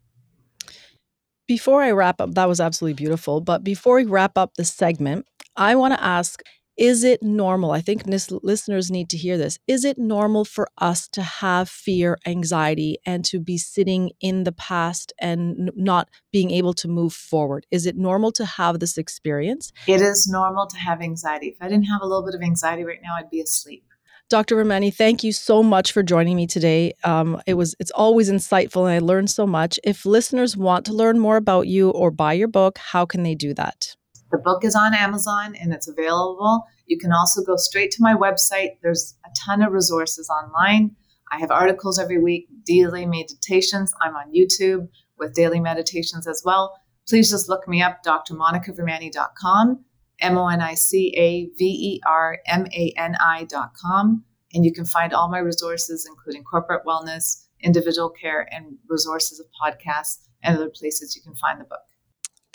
Before 1.47 1.83
I 1.83 1.93
wrap 1.93 2.21
up, 2.21 2.35
that 2.35 2.49
was 2.49 2.61
absolutely 2.61 2.95
beautiful. 2.95 3.41
But 3.41 3.63
before 3.63 3.97
we 3.97 4.05
wrap 4.05 4.37
up 4.37 4.55
the 4.55 4.65
segment, 4.65 5.27
I 5.55 5.77
want 5.77 5.95
to 5.95 6.03
ask 6.03 6.43
is 6.77 7.05
it 7.05 7.23
normal? 7.23 7.71
I 7.71 7.81
think 7.81 8.07
nis- 8.07 8.31
listeners 8.31 8.91
need 8.91 9.09
to 9.11 9.17
hear 9.17 9.39
this. 9.39 9.59
Is 9.67 9.85
it 9.85 9.97
normal 9.99 10.45
for 10.45 10.69
us 10.79 11.09
to 11.09 11.23
have 11.23 11.69
fear, 11.69 12.19
anxiety, 12.27 12.99
and 13.07 13.25
to 13.27 13.41
be 13.41 13.57
sitting 13.57 14.11
in 14.21 14.45
the 14.45 14.53
past 14.53 15.13
and 15.19 15.59
n- 15.59 15.71
not 15.75 16.11
being 16.33 16.51
able 16.51 16.75
to 16.75 16.89
move 16.89 17.15
forward? 17.15 17.67
Is 17.71 17.87
it 17.87 17.97
normal 17.97 18.31
to 18.33 18.45
have 18.45 18.79
this 18.79 18.99
experience? 18.99 19.73
It 19.87 20.03
is 20.03 20.29
normal 20.29 20.67
to 20.67 20.77
have 20.77 21.01
anxiety. 21.01 21.49
If 21.49 21.57
I 21.61 21.69
didn't 21.69 21.87
have 21.87 22.03
a 22.03 22.07
little 22.07 22.25
bit 22.25 22.35
of 22.35 22.43
anxiety 22.43 22.85
right 22.85 23.01
now, 23.03 23.15
I'd 23.19 23.31
be 23.31 23.41
asleep. 23.41 23.85
Dr. 24.29 24.57
Vermani, 24.57 24.93
thank 24.93 25.23
you 25.23 25.33
so 25.33 25.63
much 25.63 25.93
for 25.93 26.03
joining 26.03 26.37
me 26.37 26.47
today. 26.49 26.93
Um, 27.05 27.41
it 27.47 27.55
was 27.55 27.77
it's 27.79 27.93
always 27.93 28.29
insightful, 28.31 28.83
and 28.83 28.91
I 28.93 28.99
learned 28.99 29.31
so 29.31 29.47
much. 29.47 29.79
If 29.85 30.05
listeners 30.05 30.57
want 30.57 30.85
to 30.87 30.93
learn 30.93 31.19
more 31.21 31.37
about 31.37 31.69
you 31.69 31.91
or 31.91 32.11
buy 32.11 32.33
your 32.33 32.49
book, 32.49 32.77
how 32.79 33.07
can 33.07 33.23
they 33.23 33.37
do 33.37 33.55
that? 33.55 33.96
The 34.31 34.39
book 34.39 34.65
is 34.65 34.75
on 34.75 34.95
Amazon 34.95 35.55
and 35.55 35.73
it's 35.73 35.89
available. 35.89 36.65
You 36.87 36.99
can 36.99 37.13
also 37.13 37.43
go 37.43 37.57
straight 37.57 37.91
to 37.93 38.03
my 38.03 38.15
website. 38.15 38.71
There's 38.83 39.17
a 39.25 39.31
ton 39.47 39.63
of 39.63 39.73
resources 39.73 40.29
online. 40.29 40.97
I 41.33 41.39
have 41.39 41.51
articles 41.51 41.99
every 41.99 42.23
week, 42.23 42.49
daily 42.65 43.07
meditations. 43.07 43.93
I'm 44.01 44.15
on 44.15 44.33
YouTube 44.33 44.89
with 45.19 45.35
daily 45.35 45.61
meditations 45.61 46.27
as 46.27 46.43
well. 46.45 46.79
Please 47.09 47.31
just 47.31 47.49
look 47.49 47.69
me 47.69 47.83
up, 47.83 48.03
drmonicavermani.com, 48.05 49.85
M 50.21 50.39
O 50.39 50.49
N 50.49 50.61
I 50.61 50.75
C 50.75 51.15
A 51.17 51.47
V 51.57 51.65
E 51.65 52.01
R 52.07 52.39
M 52.47 52.67
A 52.67 52.93
N 52.97 53.17
I.com. 53.21 54.25
And 54.55 54.65
you 54.65 54.73
can 54.73 54.85
find 54.85 55.13
all 55.13 55.29
my 55.29 55.39
resources, 55.39 56.07
including 56.09 56.45
corporate 56.45 56.85
wellness, 56.85 57.45
individual 57.61 58.11
care, 58.11 58.49
and 58.53 58.77
resources 58.89 59.41
of 59.41 59.47
podcasts 59.63 60.19
and 60.43 60.57
other 60.57 60.71
places 60.71 61.15
you 61.17 61.23
can 61.23 61.35
find 61.35 61.61
the 61.61 61.65
book. 61.65 61.81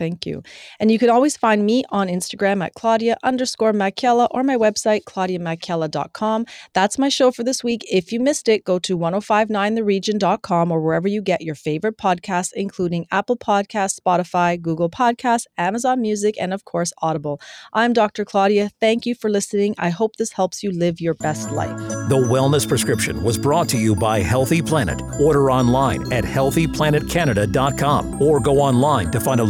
Thank 0.01 0.25
you. 0.25 0.41
And 0.79 0.89
you 0.89 0.97
can 0.97 1.11
always 1.11 1.37
find 1.37 1.63
me 1.63 1.83
on 1.89 2.07
Instagram 2.07 2.65
at 2.65 2.73
Claudia 2.73 3.17
underscore 3.21 3.71
Macchiella 3.71 4.27
or 4.31 4.41
my 4.43 4.57
website, 4.57 5.03
claudiamacchiella.com. 5.03 6.47
That's 6.73 6.97
my 6.97 7.07
show 7.07 7.29
for 7.29 7.43
this 7.43 7.63
week. 7.63 7.85
If 7.87 8.11
you 8.11 8.19
missed 8.19 8.49
it, 8.49 8.63
go 8.63 8.79
to 8.79 8.97
1059theregion.com 8.97 10.71
or 10.71 10.81
wherever 10.81 11.07
you 11.07 11.21
get 11.21 11.41
your 11.41 11.53
favorite 11.53 11.99
podcasts, 11.99 12.49
including 12.55 13.05
Apple 13.11 13.37
Podcasts, 13.37 13.99
Spotify, 13.99 14.59
Google 14.59 14.89
Podcasts, 14.89 15.45
Amazon 15.55 16.01
Music, 16.01 16.35
and 16.41 16.51
of 16.51 16.65
course, 16.65 16.91
Audible. 17.03 17.39
I'm 17.71 17.93
Dr. 17.93 18.25
Claudia. 18.25 18.71
Thank 18.79 19.05
you 19.05 19.13
for 19.13 19.29
listening. 19.29 19.75
I 19.77 19.91
hope 19.91 20.15
this 20.15 20.31
helps 20.31 20.63
you 20.63 20.71
live 20.71 20.99
your 20.99 21.13
best 21.13 21.51
life. 21.51 21.77
The 22.09 22.17
Wellness 22.17 22.67
Prescription 22.67 23.21
was 23.21 23.37
brought 23.37 23.69
to 23.69 23.77
you 23.77 23.95
by 23.95 24.21
Healthy 24.21 24.63
Planet. 24.63 24.99
Order 25.19 25.51
online 25.51 26.11
at 26.11 26.23
healthyplanetcanada.com 26.23 28.19
or 28.19 28.39
go 28.39 28.59
online 28.59 29.11
to 29.11 29.19
find 29.19 29.39
a 29.39 29.43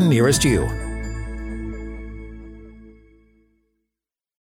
nearest 0.00 0.44
you. 0.44 0.83